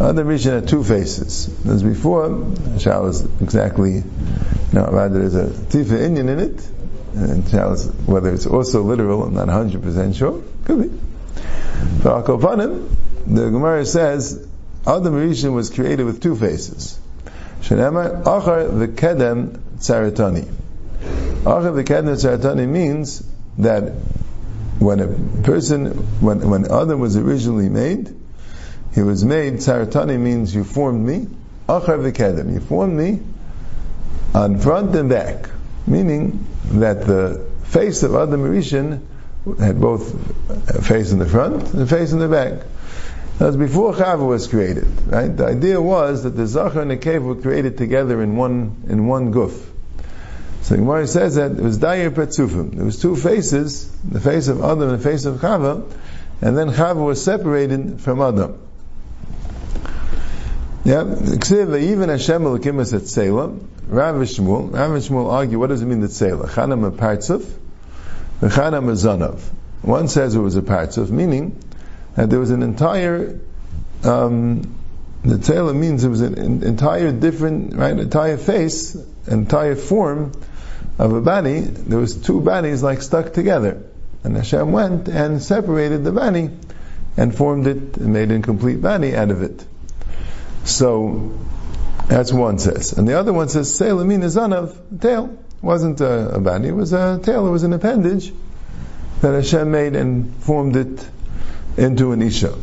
Adam 0.00 0.26
Rishon 0.26 0.52
had 0.52 0.68
two 0.68 0.82
faces. 0.82 1.48
As 1.66 1.82
before, 1.82 2.54
Shal 2.78 3.08
is 3.08 3.26
exactly, 3.42 4.02
know, 4.72 4.88
rather 4.90 5.18
there's 5.18 5.34
a 5.34 5.46
Tifa 5.48 6.00
Indian 6.00 6.30
in 6.30 6.38
it, 6.38 6.66
and 7.14 7.46
Shal 7.50 7.74
is, 7.74 7.86
whether 8.06 8.32
it's 8.32 8.46
also 8.46 8.82
literal, 8.82 9.24
I'm 9.24 9.34
not 9.34 9.48
100% 9.48 10.14
sure. 10.16 10.42
Could 10.64 10.82
be. 10.82 10.88
For 12.02 12.22
Akopanim, 12.22 12.88
the 13.26 13.50
Gemara 13.50 13.84
says, 13.84 14.48
Adam 14.86 15.12
Rishon 15.12 15.52
was 15.52 15.68
created 15.68 16.06
with 16.06 16.22
two 16.22 16.36
faces. 16.36 16.98
Shenema, 17.60 18.22
Achar 18.22 18.70
v'kedem 18.70 19.58
tzaratani. 19.78 20.46
Achar 21.42 21.84
v'kedem 21.84 22.14
tzaratani 22.14 22.66
means 22.66 23.27
that 23.58 23.92
when 24.78 25.00
a 25.00 25.42
person, 25.42 25.86
when, 26.20 26.48
when 26.48 26.70
Adam 26.70 27.00
was 27.00 27.16
originally 27.16 27.68
made, 27.68 28.14
he 28.94 29.02
was 29.02 29.24
made, 29.24 29.54
Saratani 29.54 30.18
means 30.18 30.54
you 30.54 30.64
formed 30.64 31.04
me, 31.04 31.28
Achar 31.68 31.98
v'kedem, 31.98 32.52
you 32.52 32.60
formed 32.60 32.96
me 32.96 33.20
on 34.34 34.58
front 34.58 34.94
and 34.94 35.08
back, 35.08 35.50
meaning 35.86 36.46
that 36.64 37.06
the 37.06 37.46
face 37.64 38.02
of 38.02 38.14
Adam 38.14 38.42
Rishon 38.42 39.00
had 39.58 39.80
both 39.80 40.14
a 40.70 40.82
face 40.82 41.12
in 41.12 41.18
the 41.18 41.26
front 41.26 41.72
and 41.72 41.82
a 41.82 41.86
face 41.86 42.12
in 42.12 42.18
the 42.18 42.28
back. 42.28 42.60
That 43.38 43.46
was 43.46 43.56
before 43.56 43.94
Chava 43.94 44.26
was 44.26 44.46
created, 44.48 44.86
right? 45.06 45.28
The 45.28 45.46
idea 45.46 45.80
was 45.80 46.24
that 46.24 46.30
the 46.30 46.46
Zachar 46.46 46.80
and 46.80 46.90
the 46.90 46.96
Kev 46.96 47.22
were 47.22 47.36
created 47.36 47.78
together 47.78 48.22
in 48.22 48.36
one, 48.36 48.84
in 48.88 49.06
one 49.06 49.32
guf. 49.32 49.52
So 50.68 50.76
Gemara 50.76 51.06
says 51.06 51.36
that 51.36 51.52
it 51.52 51.60
was 51.60 51.78
Dayer 51.78 52.10
Petzufim. 52.10 52.74
There 52.74 52.84
was 52.84 53.00
two 53.00 53.16
faces, 53.16 53.90
the 54.02 54.20
face 54.20 54.48
of 54.48 54.62
Adam 54.62 54.82
and 54.82 54.90
the 54.90 54.98
face 54.98 55.24
of 55.24 55.36
Chava, 55.36 55.90
and 56.42 56.58
then 56.58 56.68
Chava 56.68 57.02
was 57.02 57.24
separated 57.24 58.02
from 58.02 58.20
Adam. 58.20 58.60
Yeah, 60.84 61.04
even 61.04 62.10
Hashem 62.10 62.42
Elokim 62.42 62.80
is 62.80 62.92
at 62.92 63.06
Selah. 63.06 63.48
Rav 63.86 64.16
Shmuel, 64.16 64.70
Rav 64.74 64.90
Shmuel 64.90 65.32
argue, 65.32 65.58
what 65.58 65.68
does 65.68 65.80
it 65.80 65.86
mean 65.86 66.02
that 66.02 66.10
Selah? 66.10 66.48
Chanam 66.48 66.86
a 66.86 66.90
partzuf, 66.90 67.50
v'chanam 68.42 68.90
a. 68.92 69.86
One 69.86 70.08
says 70.08 70.34
it 70.34 70.40
was 70.40 70.56
a 70.56 70.62
partzuf, 70.62 71.08
meaning 71.08 71.58
that 72.14 72.28
there 72.28 72.40
was 72.40 72.50
an 72.50 72.62
entire, 72.62 73.40
um, 74.04 74.74
the 75.24 75.42
Selah 75.42 75.72
means 75.72 76.04
it 76.04 76.10
was 76.10 76.20
an 76.20 76.62
entire 76.62 77.10
different, 77.10 77.74
right, 77.74 77.98
entire 77.98 78.36
face, 78.36 78.94
entire 79.26 79.74
form 79.74 80.32
of 80.98 81.12
a 81.12 81.20
body, 81.20 81.60
there 81.60 81.98
was 81.98 82.16
two 82.16 82.40
bodies 82.40 82.82
like 82.82 83.02
stuck 83.02 83.32
together. 83.32 83.82
And 84.24 84.36
Hashem 84.36 84.72
went 84.72 85.08
and 85.08 85.42
separated 85.42 86.04
the 86.04 86.12
body 86.12 86.50
and 87.16 87.34
formed 87.34 87.66
it 87.66 87.96
and 87.96 88.12
made 88.12 88.30
a 88.30 88.40
complete 88.40 88.82
body 88.82 89.14
out 89.14 89.30
of 89.30 89.42
it. 89.42 89.64
So 90.64 91.38
that's 92.08 92.32
one 92.32 92.58
says. 92.58 92.92
And 92.92 93.06
the 93.06 93.18
other 93.18 93.32
one 93.32 93.48
says, 93.48 93.70
Seilamin 93.78 94.22
is 94.22 94.36
of 94.36 94.78
tail. 95.00 95.38
Wasn't 95.60 96.00
a, 96.00 96.36
a 96.36 96.40
body, 96.40 96.68
it 96.68 96.72
was 96.72 96.92
a 96.92 97.20
tail, 97.22 97.46
it 97.48 97.50
was 97.50 97.64
an 97.64 97.72
appendage 97.72 98.32
that 99.22 99.34
Hashem 99.34 99.70
made 99.70 99.96
and 99.96 100.34
formed 100.36 100.76
it 100.76 101.08
into 101.76 102.12
an 102.12 102.22
Isha. 102.22 102.54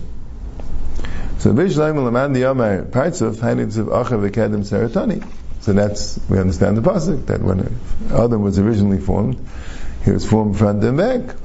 So 1.40 1.54
Bishlayim 1.54 2.04
Laman 2.04 2.32
the 2.32 2.44
of 3.22 3.40
Hainitz 3.40 3.78
of 3.78 3.88
Achav 3.88 4.30
V'Kedem 4.30 4.64
Seratani. 4.64 5.45
So 5.66 5.74
that's, 5.74 6.20
we 6.30 6.38
understand 6.38 6.78
the 6.78 6.84
pasuk 6.84 7.26
that 7.26 7.42
when 7.42 7.80
Adam 8.12 8.44
was 8.44 8.60
originally 8.60 9.00
formed, 9.00 9.44
he 10.04 10.12
was 10.12 10.24
formed 10.24 10.60
front 10.60 10.84
and 10.84 10.96
back. 10.96 11.36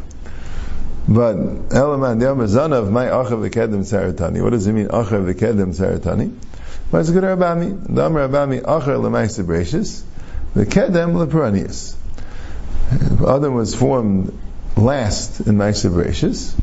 But 1.08 1.36
Elaman 1.70 2.72
of 2.72 2.92
my 2.92 3.06
Achav 3.06 3.48
V'Kedem 3.48 3.80
Saratani. 3.80 4.42
What 4.42 4.50
does 4.50 4.66
it 4.66 4.74
mean 4.74 4.88
Achav 4.88 5.32
V'Kedem 5.32 5.74
Saratani? 5.74 6.34
Good 6.90 7.24
Rabami? 7.24 7.86
Dam 7.86 8.12
Rabami 8.12 8.60
Achav 8.60 9.02
L'Maisa 9.02 9.42
Bereshis 9.42 10.02
V'Kedem 10.54 11.14
L'Peranius. 11.14 11.96
Adam 13.26 13.54
was 13.54 13.74
formed 13.74 14.38
last 14.76 15.40
in 15.40 15.56
Maisa 15.56 15.90
Bereshis, 15.90 16.54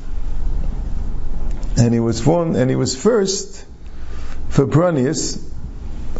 and 1.76 1.91
he 1.91 2.00
was 2.00 2.22
formed, 2.22 2.56
and 2.56 2.70
he 2.70 2.76
was 2.76 2.96
first 2.96 3.65
for 4.50 4.67
Peranius 4.67 5.47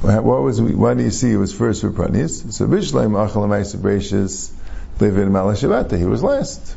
what 0.02 0.42
was 0.42 0.62
we, 0.62 0.76
why 0.76 0.94
do 0.94 1.04
you 1.04 1.12
see 1.12 1.30
he 1.30 1.38
was 1.38 1.54
first 1.54 1.82
for 1.82 1.92
Pranis? 1.92 2.54
So 2.54 2.68
Bishleim 2.68 3.12
Achal 3.12 3.46
Amaisa 3.46 3.78
Bereshis 3.78 4.52
Levin 5.00 5.30
Malashavata. 5.30 5.98
He 5.98 6.06
was 6.06 6.24
last. 6.24 6.76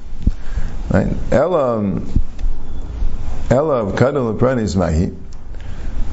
Right? 0.91 1.13
Elam 1.31 2.11
Ela 3.51 3.87
of 3.87 3.95
Kadal 3.97 4.39
Pranis 4.39 4.77
Mahi. 4.77 5.07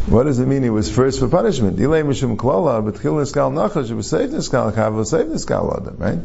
What 0.08 0.24
does 0.24 0.39
it 0.39 0.48
mean 0.48 0.63
he 0.63 0.70
was 0.70 0.89
first 0.89 1.20
for 1.20 1.28
punishment? 1.28 1.78
Delay 1.78 2.02
Mishum 2.02 2.38
Klala, 2.38 2.84
but 2.84 3.02
Chil 3.02 3.13
Niskal 3.13 3.52
Nachash, 3.52 3.91
was 3.96 4.10
saved 4.10 4.34
Niskal 4.34 4.74
Chav, 4.74 4.96
was 4.96 5.10
saved 5.10 5.30
Niskal 5.30 5.80
Adam, 5.80 5.98
right? 5.98 6.20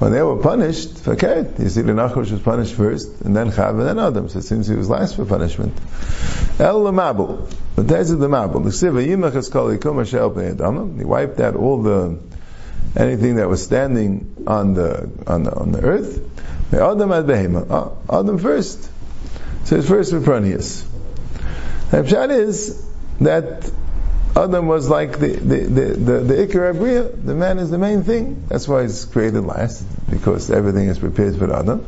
When 0.00 0.12
they 0.12 0.22
were 0.22 0.38
punished, 0.38 0.96
fakir, 1.00 1.46
you 1.58 1.68
see 1.68 1.82
the 1.82 1.92
Nachash 1.92 2.30
was 2.30 2.40
punished 2.40 2.74
first, 2.74 3.20
and 3.20 3.36
then 3.36 3.50
Chav, 3.52 3.72
and 3.72 3.82
then 3.82 3.98
Adam, 3.98 4.30
so 4.30 4.38
it 4.38 4.44
seems 4.44 4.66
he 4.66 4.74
was 4.74 4.88
last 4.88 5.14
for 5.14 5.26
punishment. 5.26 5.74
El 6.58 6.80
Lamabul. 6.80 7.52
But 7.76 7.86
that's 7.86 8.08
the 8.08 8.16
Mabul. 8.26 8.64
The 8.64 8.72
Siva 8.72 9.02
Yimach 9.02 9.32
Eskali 9.32 9.78
Kuma 9.78 10.06
Shel 10.06 10.30
Adam. 10.40 10.96
He 10.96 11.04
wiped 11.04 11.38
out 11.40 11.54
all 11.54 11.82
the, 11.82 12.18
anything 12.96 13.36
that 13.36 13.46
was 13.50 13.62
standing 13.62 14.42
on 14.46 14.72
the, 14.72 15.10
on 15.26 15.42
the, 15.42 15.54
on 15.54 15.72
the 15.72 15.82
earth. 15.82 16.18
Adam 16.72 17.12
ad. 17.12 17.30
Oh, 17.30 17.98
ah, 18.08 18.20
Adam 18.20 18.38
first. 18.38 18.90
So 19.64 19.76
his 19.76 19.86
first 19.86 20.12
for 20.12 20.20
Pranius. 20.20 20.86
The 21.90 21.98
Pshat 21.98 22.30
is 22.30 22.82
that 23.20 23.70
Adam 24.36 24.66
was 24.66 24.88
like 24.88 25.18
the 25.18 25.28
the 25.28 25.56
the 25.60 25.84
the, 25.94 26.20
the. 26.20 27.12
The 27.24 27.34
man 27.34 27.58
is 27.58 27.70
the 27.70 27.78
main 27.78 28.04
thing. 28.04 28.44
That's 28.48 28.68
why 28.68 28.82
he's 28.82 29.04
created 29.04 29.42
last 29.42 29.84
because 30.10 30.50
everything 30.50 30.88
is 30.88 30.98
prepared 30.98 31.36
for 31.36 31.52
Adam, 31.52 31.84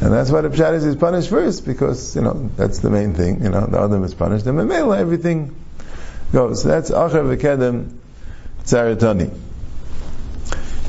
and 0.00 0.12
that's 0.12 0.30
why 0.30 0.42
the 0.42 0.50
Pshat 0.50 0.74
is 0.74 0.96
punished 0.96 1.30
first 1.30 1.64
because 1.64 2.14
you 2.16 2.22
know 2.22 2.50
that's 2.56 2.80
the 2.80 2.90
main 2.90 3.14
thing. 3.14 3.42
You 3.42 3.50
know 3.50 3.66
the 3.66 3.80
Adam 3.80 4.04
is 4.04 4.14
punished, 4.14 4.46
and 4.46 4.58
Mamela 4.58 4.98
everything 4.98 5.54
goes. 6.32 6.62
So 6.62 6.68
that's 6.68 6.90
Acher 6.90 7.36
v'Kedem 7.36 7.96
Tzaratani. 8.64 9.34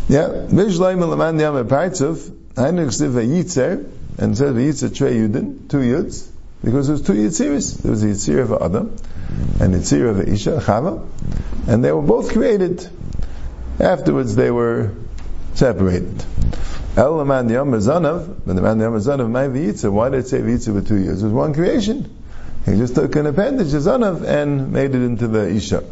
Yeah, 0.10 0.48
Mishleim 0.50 1.08
Laman 1.08 1.40
Yam 1.40 1.68
Partzuf. 1.68 2.32
Hainu 2.56 2.86
Ksiv 2.88 3.12
Yitzer 3.28 3.86
and 4.18 4.38
says 4.38 4.56
Yitzer 4.56 4.96
Trey 4.96 5.16
Yudin 5.16 5.70
two 5.70 5.80
Yuds 5.80 6.26
because 6.64 6.88
there's 6.88 7.02
two 7.02 7.14
Yitziris. 7.14 7.82
There 7.82 7.92
was 7.92 8.04
a 8.04 8.08
Yitzir 8.08 8.44
of 8.44 8.62
Adam 8.62 8.96
and 9.60 9.74
Yitzir 9.74 10.10
of 10.10 10.28
Isha, 10.28 10.60
Chava, 10.62 11.08
and 11.68 11.84
they 11.84 11.92
were 11.92 12.02
both 12.02 12.32
created. 12.32 12.88
Afterwards, 13.80 14.36
they 14.36 14.52
were 14.52 14.92
separated. 15.54 16.24
El 16.98 17.16
Laman 17.18 17.50
Yom 17.50 17.72
Zanav, 17.74 18.42
but 18.46 18.56
the 18.56 18.62
man 18.62 18.80
Yom 18.80 18.94
Zanav, 18.94 19.30
my 19.30 19.48
V'yitza. 19.48 19.92
Why 19.92 20.10
did 20.10 20.22
it 20.22 20.28
say 20.28 20.40
V'yitza 20.40 20.80
for 20.80 20.88
two 20.88 20.98
years? 20.98 21.22
It 21.22 21.26
was 21.26 21.34
one 21.34 21.54
creation. 21.54 22.10
He 22.66 22.78
just 22.78 22.96
took 22.96 23.16
an 23.16 23.26
appendage, 23.26 23.74
of 23.74 23.82
Zanav, 23.84 24.24
and 24.24 24.72
made 24.72 24.96
it 24.96 25.02
into 25.02 25.28
the 25.28 25.50
Isha. 25.50 25.84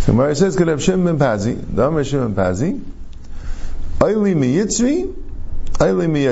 So 0.00 0.12
Mara 0.12 0.34
says, 0.34 0.56
could 0.56 0.68
have 0.68 0.80
Shim 0.80 1.04
ben 1.04 1.18
Pazi, 1.18 1.54
Dam 1.54 1.92
Shim 1.94 2.34
ben 2.34 2.44
Pazi, 2.44 2.80
Oili 3.98 4.34
mi 4.34 4.54
Yitzri, 4.54 5.14
Oili 5.74 6.08
mi 6.08 6.24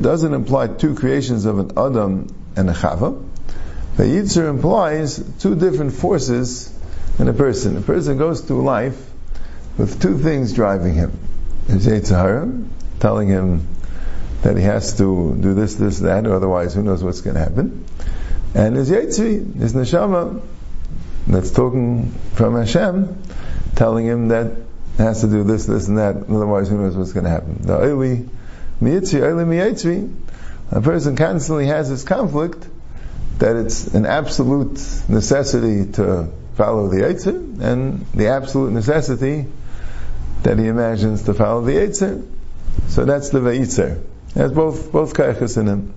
doesn't 0.00 0.32
imply 0.32 0.68
two 0.68 0.94
creations 0.94 1.44
of 1.44 1.58
an 1.58 1.72
Adam 1.76 2.34
and 2.58 2.68
a 2.68 2.74
Chava. 2.74 3.24
The 3.96 4.04
Vayitzer 4.04 4.48
implies 4.48 5.22
two 5.40 5.54
different 5.54 5.92
forces 5.92 6.72
in 7.18 7.28
a 7.28 7.32
person. 7.32 7.76
A 7.76 7.80
person 7.80 8.18
goes 8.18 8.40
through 8.40 8.64
life 8.64 9.10
with 9.76 10.00
two 10.02 10.18
things 10.18 10.52
driving 10.52 10.94
him. 10.94 11.18
His 11.68 11.86
Yitzhara, 11.86 12.66
telling 13.00 13.28
him 13.28 13.68
that 14.42 14.56
he 14.56 14.62
has 14.62 14.96
to 14.98 15.36
do 15.40 15.54
this, 15.54 15.74
this, 15.76 16.00
that, 16.00 16.26
or 16.26 16.34
otherwise 16.34 16.74
who 16.74 16.82
knows 16.82 17.02
what's 17.02 17.20
going 17.20 17.34
to 17.34 17.40
happen. 17.40 17.84
And 18.54 18.76
his 18.76 18.90
Yitzri, 18.90 19.54
his 19.56 19.74
Neshama, 19.74 20.42
that's 21.26 21.50
talking 21.50 22.12
from 22.34 22.56
Hashem, 22.56 23.22
telling 23.76 24.06
him 24.06 24.28
that 24.28 24.56
he 24.96 25.02
has 25.02 25.20
to 25.20 25.28
do 25.28 25.44
this, 25.44 25.66
this, 25.66 25.88
and 25.88 25.98
that, 25.98 26.16
otherwise 26.16 26.68
who 26.68 26.78
knows 26.78 26.96
what's 26.96 27.12
going 27.12 27.24
to 27.24 27.30
happen. 27.30 27.58
The 27.62 27.84
Eli, 27.84 28.24
Miyitzri, 28.80 29.20
Eli 29.20 29.44
Miyitzri, 29.44 30.12
a 30.70 30.80
person 30.80 31.16
constantly 31.16 31.66
has 31.66 31.88
this 31.88 32.04
conflict 32.04 32.66
that 33.38 33.56
it's 33.56 33.86
an 33.88 34.04
absolute 34.04 34.80
necessity 35.08 35.90
to 35.92 36.28
follow 36.56 36.88
the 36.88 37.02
Yitzir, 37.02 37.60
and 37.60 38.04
the 38.14 38.28
absolute 38.28 38.72
necessity 38.72 39.46
that 40.42 40.58
he 40.58 40.66
imagines 40.66 41.22
to 41.22 41.34
follow 41.34 41.62
the 41.62 41.72
Yitzir. 41.72 42.26
So 42.88 43.04
that's 43.04 43.30
the 43.30 43.40
Vayitzer. 43.40 44.02
Has 44.34 44.52
both 44.52 44.92
both 44.92 45.14
kayachas 45.14 45.56
in 45.56 45.66
him. 45.66 45.94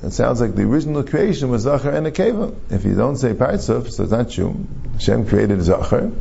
It 0.00 0.12
sounds 0.12 0.40
like 0.40 0.54
the 0.54 0.62
original 0.62 1.02
creation 1.02 1.50
was 1.50 1.62
Zachar 1.62 1.90
and 1.90 2.06
Akeva. 2.06 2.54
If 2.70 2.84
you 2.84 2.94
don't 2.94 3.16
say 3.16 3.34
Partzah, 3.34 3.90
so 3.90 4.02
it's 4.04 4.12
not 4.12 4.30
true. 4.30 4.54
Hashem 4.92 5.26
created 5.26 5.60
Zachar, 5.62 6.12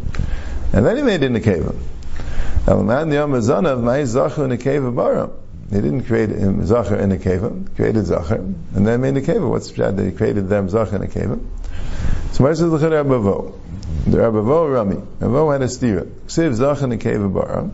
and 0.74 0.86
then 0.86 0.98
he 0.98 1.04
made 1.04 1.22
it 1.22 1.32
in 1.32 1.36
Akeva. 1.36 1.76
Elaman 2.68 3.14
Yom 3.14 3.32
Azanav 3.32 3.82
Mai 3.82 4.02
Zacher 4.02 4.44
in 4.44 4.52
a 4.52 4.58
cave 4.58 4.84
of 4.84 4.94
Bara. 4.94 5.30
He 5.70 5.76
didn't 5.76 6.04
create 6.04 6.32
him 6.32 6.62
Zacher 6.64 7.00
in 7.00 7.14
a 7.14 7.18
cave, 7.18 7.42
created 7.78 8.04
Zacher, 8.04 8.40
and 8.76 8.86
then 8.86 9.00
made 9.00 9.16
a 9.16 9.22
cave. 9.22 9.42
What's 9.42 9.72
the 9.72 9.90
that 9.90 10.04
he 10.04 10.12
created 10.12 10.50
them 10.50 10.68
Zacher 10.68 10.96
in 10.96 11.02
a 11.02 11.08
cave? 11.08 11.40
So 12.34 12.44
where's 12.44 12.60
the 12.60 12.68
Rabavo? 12.68 13.58
The 14.06 14.18
Rabavo 14.18 14.74
Rami. 14.74 14.98
Rabavo 14.98 15.54
had 15.54 15.62
a 15.62 15.68
stira. 15.68 16.08
Ksiv 16.28 16.58
Zacher 16.58 16.84
in 16.84 16.92
a 16.92 16.98
cave 16.98 17.22
of 17.22 17.34
Bara. 17.34 17.72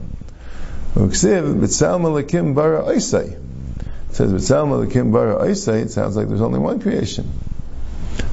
Ksiv 0.93 1.60
B'tzal 1.60 1.99
Malakim 1.99 2.53
Bara 2.53 2.84
Oisai. 2.84 3.32
It 3.32 4.15
says 4.15 4.32
B'tzal 4.32 4.67
Malakim 4.67 5.12
Bara 5.12 5.43
Oisai. 5.43 5.86
It 5.86 5.89
sounds 5.89 6.15
like 6.15 6.27
there's 6.27 6.41
only 6.41 6.60
one 6.60 6.79
creation. 6.79 7.32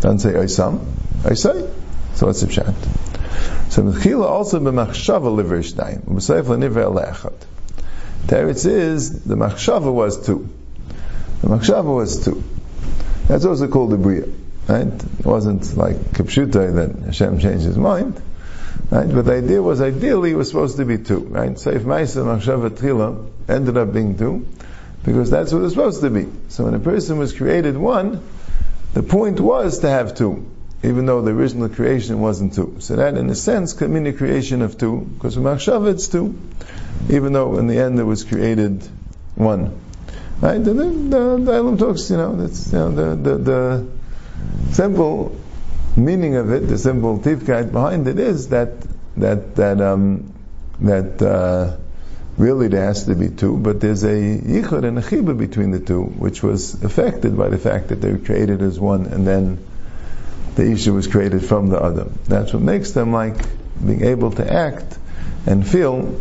Doesn't 0.02 0.18
say 0.18 0.32
Oisam. 0.32 0.84
Oisai. 1.22 1.72
So 2.16 2.26
what's 2.26 2.42
the 2.42 2.48
pshat? 2.48 3.09
So 3.70 3.82
Mechila 3.82 4.26
also 4.26 4.60
b'machshava 4.60 5.34
liver 5.34 5.58
shtayim, 5.58 6.02
b'seif 6.02 6.48
l'niver 6.48 6.92
le'echad. 6.92 7.46
Teretz 8.26 8.66
is, 8.66 9.24
the 9.24 9.34
machshava 9.34 9.92
was 9.92 10.24
two. 10.26 10.48
The 11.42 11.48
machshava 11.48 11.94
was 11.94 12.24
two. 12.24 12.42
That's 13.28 13.44
also 13.44 13.68
called 13.68 13.90
the 13.90 13.96
bria. 13.96 14.26
Right? 14.68 14.86
It 14.86 15.24
wasn't 15.24 15.76
like 15.76 15.96
Kapshutai 16.12 16.74
that 16.74 17.06
Hashem 17.06 17.38
changed 17.38 17.64
his 17.64 17.78
mind. 17.78 18.20
Right? 18.90 19.12
But 19.12 19.24
the 19.24 19.34
idea 19.34 19.62
was 19.62 19.80
ideally 19.80 20.32
it 20.32 20.36
was 20.36 20.48
supposed 20.48 20.76
to 20.76 20.84
be 20.84 20.98
two. 20.98 21.20
Right? 21.20 21.58
So 21.58 21.70
if 21.70 21.82
Maisa 21.82 22.24
Machshava 22.24 22.70
Tchila 22.70 23.30
ended 23.48 23.76
up 23.76 23.92
being 23.92 24.18
two, 24.18 24.46
because 25.04 25.30
that's 25.30 25.52
what 25.52 25.60
it 25.60 25.62
was 25.62 25.72
supposed 25.72 26.02
to 26.02 26.10
be. 26.10 26.28
So 26.48 26.64
when 26.64 26.74
a 26.74 26.78
person 26.80 27.18
was 27.18 27.32
created 27.32 27.76
one, 27.76 28.22
the 28.92 29.02
point 29.02 29.40
was 29.40 29.78
to 29.80 29.88
have 29.88 30.14
two 30.16 30.46
even 30.82 31.04
though 31.06 31.20
the 31.20 31.30
original 31.30 31.68
creation 31.68 32.20
wasn't 32.20 32.54
two. 32.54 32.76
So 32.78 32.96
that, 32.96 33.16
in 33.16 33.28
a 33.28 33.34
sense, 33.34 33.74
could 33.74 33.90
mean 33.90 34.06
a 34.06 34.12
creation 34.12 34.62
of 34.62 34.78
two, 34.78 35.00
because 35.00 35.34
from 35.34 35.44
Machshava 35.44 35.92
it's 35.92 36.08
two, 36.08 36.38
even 37.10 37.32
though 37.32 37.58
in 37.58 37.66
the 37.66 37.78
end 37.78 37.98
it 37.98 38.04
was 38.04 38.24
created 38.24 38.82
one. 39.34 39.78
Right? 40.40 40.58
The, 40.58 40.72
the, 40.72 41.52
Elam 41.52 41.76
talks, 41.76 42.10
you 42.10 42.16
know, 42.16 42.34
that's, 42.34 42.72
you 42.72 42.78
know, 42.78 42.90
the, 42.92 43.14
the, 43.14 43.36
the 43.36 43.86
simple 44.72 45.38
meaning 45.96 46.36
of 46.36 46.50
it, 46.50 46.60
the 46.60 46.78
simple 46.78 47.18
tifkeit 47.18 47.72
behind 47.72 48.08
it 48.08 48.18
is 48.18 48.48
that, 48.48 48.72
that, 49.18 49.56
that, 49.56 49.82
um, 49.82 50.32
that, 50.80 51.20
uh, 51.20 51.76
really 52.38 52.68
there 52.68 52.86
has 52.86 53.04
to 53.04 53.14
be 53.14 53.28
two, 53.28 53.58
but 53.58 53.82
there's 53.82 54.02
a 54.02 54.08
yichud 54.08 54.84
and 54.84 54.98
a 54.98 55.02
chibah 55.02 55.36
between 55.36 55.72
the 55.72 55.80
two, 55.80 56.04
which 56.04 56.42
was 56.42 56.82
affected 56.82 57.36
by 57.36 57.50
the 57.50 57.58
fact 57.58 57.88
that 57.88 58.00
they 58.00 58.10
were 58.10 58.18
created 58.18 58.62
as 58.62 58.80
one 58.80 59.04
and 59.04 59.26
then 59.26 59.62
the 60.56 60.70
Isha 60.72 60.92
was 60.92 61.06
created 61.06 61.44
from 61.44 61.68
the 61.68 61.82
Adam. 61.82 62.18
That's 62.26 62.52
what 62.52 62.62
makes 62.62 62.92
them 62.92 63.12
like 63.12 63.36
being 63.84 64.04
able 64.04 64.32
to 64.32 64.52
act 64.52 64.98
and 65.46 65.66
feel 65.66 66.20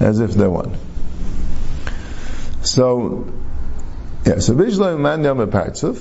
as 0.00 0.20
if 0.20 0.32
they're 0.32 0.50
one. 0.50 0.76
So, 2.62 3.32
yeah, 4.24 4.38
so 4.38 4.54
Vishlo 4.54 4.98
Man 4.98 5.22
Yom 5.22 5.38
Partzuf, 5.50 6.00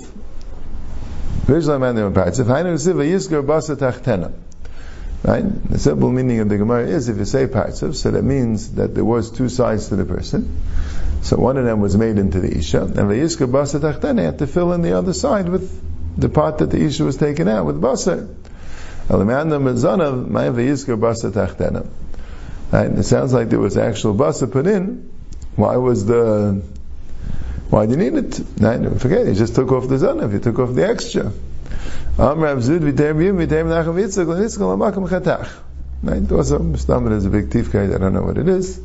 Vishlo 1.46 1.80
Man 1.80 1.98
Yom 1.98 2.14
Partzuf, 2.14 2.46
Hainu 2.46 2.80
Siva 2.80 3.04
Yisker 3.04 3.46
Basa 3.46 3.76
Tachtena. 3.76 4.34
Right? 5.24 5.70
The 5.70 5.80
simple 5.80 6.12
meaning 6.12 6.40
of 6.40 6.50
the 6.50 6.58
Gemara 6.58 6.88
is 6.88 7.08
if 7.10 7.18
you 7.18 7.26
say 7.26 7.48
Partzuf, 7.48 7.96
so 7.96 8.12
that 8.12 8.24
means 8.24 8.76
that 8.76 8.94
there 8.94 9.06
was 9.06 9.32
two 9.32 9.50
sides 9.50 9.90
to 9.90 9.96
the 9.96 10.06
person. 10.06 10.62
So 11.22 11.38
one 11.38 11.58
of 11.58 11.66
them 11.66 11.80
was 11.80 11.96
made 11.96 12.18
into 12.18 12.42
the 12.42 12.58
Isha, 12.58 12.82
and 12.82 12.96
Vayisker 12.96 13.50
Basa 13.50 13.80
Tachtena 13.80 14.24
had 14.24 14.40
to 14.40 14.48
fill 14.48 14.74
in 14.74 14.82
the 14.82 14.98
other 14.98 15.14
side 15.14 15.50
with 15.50 15.93
the 16.18 16.30
part 16.30 16.60
that 16.60 16.70
the 16.70 16.78
Isha 16.78 17.04
was 17.04 17.18
taken 17.18 17.48
out 17.48 17.66
with 17.66 17.82
Basar. 17.82 18.28
Right? 22.72 22.92
It 22.92 23.04
sounds 23.04 23.34
like 23.34 23.50
there 23.50 23.60
was 23.60 23.78
actual 23.78 24.16
Basar 24.16 24.52
put 24.52 24.68
in. 24.68 25.10
Why 25.56 25.78
was 25.78 26.06
the, 26.06 26.64
why 27.70 27.86
did 27.86 28.00
you 28.00 28.12
need 28.12 28.16
it? 28.26 28.42
Right? 28.60 29.02
Forget, 29.02 29.28
you 29.28 29.34
just 29.34 29.56
took 29.56 29.72
off 29.72 29.88
the 29.88 29.96
Zanav, 29.96 30.32
you 30.34 30.40
took 30.40 30.60
off 30.60 30.74
the 30.74 30.88
extra. 30.88 31.32
Right? 36.04 36.32
Also, 36.32 36.60
Mustamid 36.60 37.12
is 37.12 37.26
a 37.26 37.30
big 37.30 37.50
tifkai, 37.50 37.94
I 37.94 37.98
don't 37.98 38.14
know 38.14 38.24
what 38.24 38.38
it 38.38 38.48
is. 38.48 38.80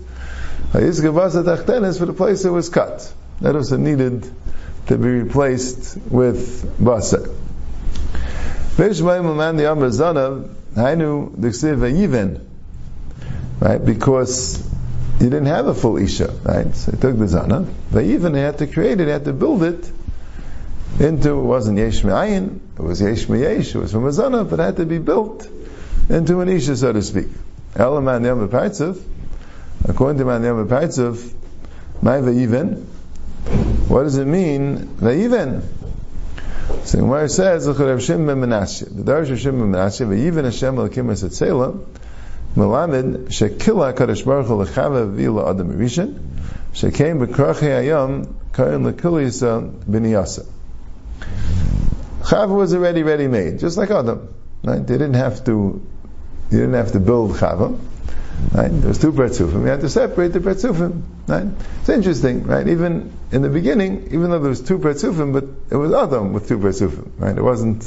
Yiska 0.72 1.12
Basa 1.14 1.42
Tachten 1.44 1.84
is 1.86 1.98
for 1.98 2.06
the 2.06 2.12
place 2.12 2.44
it 2.44 2.50
was 2.50 2.68
cut. 2.68 3.12
That 3.40 3.56
also 3.56 3.76
needed 3.76 4.30
to 4.88 4.96
be 4.96 5.08
replaced 5.08 5.96
with 6.10 6.64
basa. 6.78 7.34
Right, 13.60 13.84
because 13.84 14.70
he 15.18 15.24
didn't 15.24 15.46
have 15.46 15.66
a 15.66 15.74
full 15.74 15.96
Isha, 15.96 16.32
right? 16.44 16.74
So 16.74 16.92
he 16.92 16.96
took 16.96 17.18
the 17.18 17.24
Zana. 17.24 17.64
Vayivan, 17.90 18.34
he 18.34 18.40
had 18.40 18.58
to 18.58 18.66
create 18.66 19.00
it, 19.00 19.06
he 19.06 19.10
had 19.10 19.24
to 19.24 19.32
build 19.32 19.62
it 19.62 19.90
into, 21.00 21.30
it 21.32 21.42
wasn't 21.42 21.78
Yesh 21.78 22.04
Me'ayin, 22.04 22.60
it 22.76 22.82
was 22.82 23.00
Yesh 23.00 23.28
it 23.28 23.74
was 23.74 23.92
from 23.92 24.06
a 24.06 24.10
Zana, 24.10 24.48
but 24.48 24.60
it 24.60 24.62
had 24.62 24.76
to 24.76 24.86
be 24.86 24.98
built 24.98 25.48
into 26.08 26.40
an 26.40 26.48
Isha, 26.48 26.76
so 26.76 26.92
to 26.92 27.02
speak. 27.02 27.26
Elaman 27.74 28.24
Yom 28.24 28.48
Partzuf, 28.48 29.02
according 29.88 30.18
to 30.18 30.24
Man 30.24 30.44
Yom 30.44 30.68
my 32.00 32.18
Vayivan, 32.18 32.84
what 33.88 34.04
does 34.04 34.16
it 34.18 34.26
mean? 34.26 34.86
Vayiven. 35.00 35.62
So 36.84 37.14
it 37.14 37.28
says, 37.30 37.66
"L'chorev 37.66 38.00
Shem 38.00 38.26
ben 38.26 38.40
The 38.40 39.36
Shem 39.36 39.58
ben 39.58 39.72
Menashe, 39.72 40.06
"Vayiven 40.06 40.44
Hashem 40.44 40.76
l'kim 40.76 41.10
es 41.10 41.22
etzela." 41.22 41.78
Melamed 42.56 43.28
shekila 43.28 43.94
Kadosh 43.94 44.24
Baruch 44.24 44.46
Hu 44.46 44.54
l'chava 44.62 45.06
v'ila 45.06 45.50
adam 45.50 45.72
rishon 45.72 46.18
shekein 46.72 47.24
b'krachei 47.24 47.82
hayam 47.82 48.26
kain 48.52 48.86
l'kilisa 48.86 49.70
b'niyasa. 49.84 50.46
Chava 52.22 52.54
was 52.54 52.74
already 52.74 53.02
ready 53.02 53.26
made, 53.26 53.58
just 53.58 53.78
like 53.78 53.90
Adam. 53.90 54.28
Right? 54.62 54.86
They 54.86 54.98
didn't 54.98 55.14
have 55.14 55.44
to. 55.44 55.80
You 56.50 56.58
didn't 56.58 56.74
have 56.74 56.92
to 56.92 57.00
build 57.00 57.32
Chava. 57.32 57.78
Right? 58.52 58.68
There 58.70 58.88
was 58.88 58.98
two 58.98 59.12
Betzufim. 59.12 59.62
We 59.62 59.68
had 59.68 59.80
to 59.80 59.88
separate 59.88 60.32
the 60.32 60.40
Betzufim. 60.40 61.02
Right? 61.26 61.46
It's 61.80 61.88
interesting, 61.88 62.44
right? 62.44 62.66
Even 62.66 63.12
in 63.30 63.42
the 63.42 63.48
beginning, 63.48 64.06
even 64.06 64.30
though 64.30 64.38
there 64.38 64.48
was 64.48 64.60
two 64.60 64.78
Betzufim, 64.78 65.32
but 65.32 65.44
it 65.70 65.76
was 65.76 65.92
Adam 65.92 66.32
with 66.32 66.48
two 66.48 66.58
Betzufim. 66.58 67.10
Right? 67.18 67.36
It 67.36 67.42
wasn't, 67.42 67.84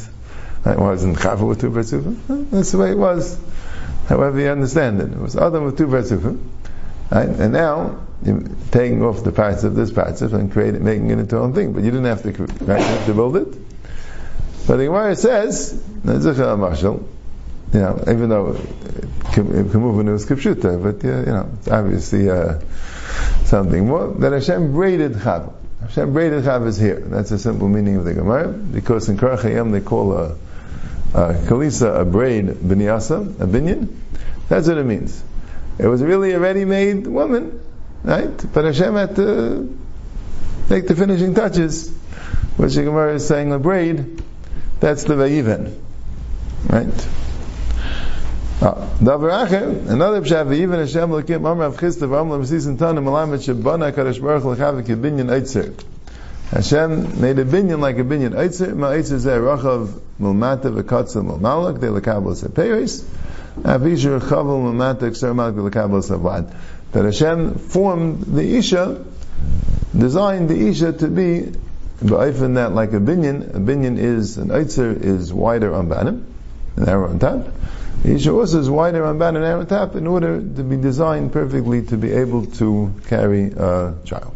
right? 0.65 0.77
it 0.77 0.79
wasn't 0.79 1.17
Chava 1.17 1.47
with 1.47 1.61
two 1.61 1.71
Betzufim. 1.71 2.49
That's 2.51 2.71
the 2.71 2.77
way 2.77 2.91
it 2.91 2.97
was. 2.97 3.39
However 4.07 4.39
you 4.39 4.49
understand 4.49 5.01
it. 5.01 5.11
It 5.11 5.19
was 5.19 5.35
Adam 5.35 5.65
with 5.65 5.77
two 5.77 5.87
Betzufim. 5.87 6.39
Right? 7.11 7.29
And 7.29 7.53
now, 7.53 8.05
you're 8.23 8.43
taking 8.71 9.03
off 9.03 9.23
the 9.23 9.31
parts 9.31 9.63
of 9.63 9.75
this 9.75 9.91
parts 9.91 10.21
of 10.21 10.33
and 10.33 10.51
creating, 10.51 10.83
making 10.83 11.09
it 11.09 11.19
into 11.19 11.37
own 11.39 11.53
thing. 11.53 11.73
But 11.73 11.83
you 11.83 11.91
didn't 11.91 12.05
have 12.05 12.23
to, 12.23 12.31
right? 12.65 12.79
You 12.79 12.85
have 12.85 13.05
to 13.07 13.13
build 13.13 13.35
it. 13.37 13.47
But 14.67 14.77
the 14.77 14.85
Gemara 14.85 15.15
says, 15.15 15.83
you 17.73 17.79
know, 17.79 18.03
even 18.07 18.29
though 18.29 18.53
Kamuvin 18.53 20.11
was 20.11 20.25
Kipshuta, 20.25 20.81
but 20.81 21.05
uh, 21.05 21.19
you 21.19 21.25
know, 21.25 21.49
it's 21.57 21.67
obviously 21.67 22.29
uh, 22.29 22.59
something 23.45 23.87
more, 23.87 24.09
that 24.19 24.33
Hashem 24.33 24.73
braided 24.73 25.13
Chav. 25.13 25.53
Hashem 25.81 26.13
braided 26.13 26.43
Chav 26.43 26.67
is 26.67 26.77
here. 26.77 26.99
That's 26.99 27.29
the 27.29 27.39
simple 27.39 27.69
meaning 27.69 27.95
of 27.95 28.05
the 28.05 28.13
Gemara, 28.13 28.49
because 28.49 29.07
in 29.09 29.17
Karachayim 29.17 29.71
they 29.71 29.81
call 29.81 30.13
a, 30.13 30.31
a 31.13 31.33
Kalisa 31.33 32.01
a 32.01 32.05
braid 32.05 32.47
binyasa, 32.47 33.39
a 33.39 33.47
binyan. 33.47 33.87
That's 34.49 34.67
what 34.67 34.77
it 34.77 34.85
means. 34.85 35.23
It 35.79 35.87
was 35.87 36.03
really 36.03 36.31
a 36.33 36.39
ready-made 36.39 37.07
woman, 37.07 37.61
right? 38.03 38.53
But 38.53 38.65
Hashem 38.65 38.95
had 38.95 39.15
to 39.15 39.77
take 40.67 40.87
the 40.87 40.95
finishing 40.95 41.33
touches, 41.33 41.89
which 42.57 42.75
the 42.75 42.83
Gemara 42.83 43.15
is 43.15 43.27
saying 43.27 43.53
a 43.53 43.59
braid, 43.59 44.21
that's 44.81 45.05
the 45.05 45.13
Vayiven. 45.13 45.79
Right? 46.67 47.07
Davar 48.61 49.47
acher, 49.47 49.89
another 49.89 50.21
pshat, 50.21 50.55
even 50.55 50.81
Hashem 50.81 51.09
lakim 51.09 51.47
amr 51.47 51.63
av 51.63 51.77
chista 51.77 52.07
v'am 52.07 52.29
l'mesisin 52.29 52.77
tanim 52.77 53.05
alamet 53.05 53.41
shebana 53.41 53.91
kadosh 53.91 54.21
baruch 54.21 54.43
l'chavik 54.43 54.85
binyan 55.01 55.31
eitzer. 55.31 55.73
Made 57.19 57.39
a 57.39 57.43
binyan 57.43 57.79
like 57.79 57.97
a 57.97 58.03
binyan 58.03 58.35
eitzer, 58.35 58.75
ma 58.75 58.89
eitzer 58.89 59.17
zeh 59.17 59.39
rachav 59.39 59.99
milmata 60.19 60.69
v'katza 60.69 61.23
milmalak, 61.25 61.79
de 61.79 61.89
l'kabel 61.89 62.35
seperis, 62.35 63.03
avishur 63.63 64.21
chavel 64.21 64.61
milmata 64.61 65.09
kser 65.09 65.33
malak 65.33 65.55
de 65.55 65.63
l'kabel 65.63 66.03
savad. 66.03 66.53
That 66.91 67.05
Hashem 67.05 67.55
formed 67.55 68.25
the 68.25 68.57
Isha, 68.57 69.03
designed 69.97 70.49
the 70.49 70.67
Isha 70.67 70.93
to 70.93 71.07
be 71.07 71.51
ba'ifin 72.03 72.53
that 72.53 72.75
like 72.75 72.93
a 72.93 72.99
binyan, 72.99 73.55
a 73.55 73.59
binyan 73.59 73.97
is, 73.97 74.37
an 74.37 74.49
eitzer 74.49 75.01
is 75.01 75.33
wider 75.33 75.73
on 75.73 75.89
banim, 75.89 76.27
narrow 76.77 77.09
on 77.09 77.17
top, 77.17 77.47
Isha 78.03 78.31
also 78.31 78.59
is 78.59 78.69
wider 78.69 79.05
on 79.05 79.19
ban 79.19 79.35
and 79.35 79.45
arrow 79.45 79.63
tap 79.63 79.95
in 79.95 80.07
order 80.07 80.37
to 80.41 80.63
be 80.63 80.75
designed 80.75 81.31
perfectly 81.31 81.83
to 81.83 81.97
be 81.97 82.11
able 82.11 82.45
to 82.57 82.91
carry 83.07 83.51
a 83.51 83.93
child. 84.05 84.33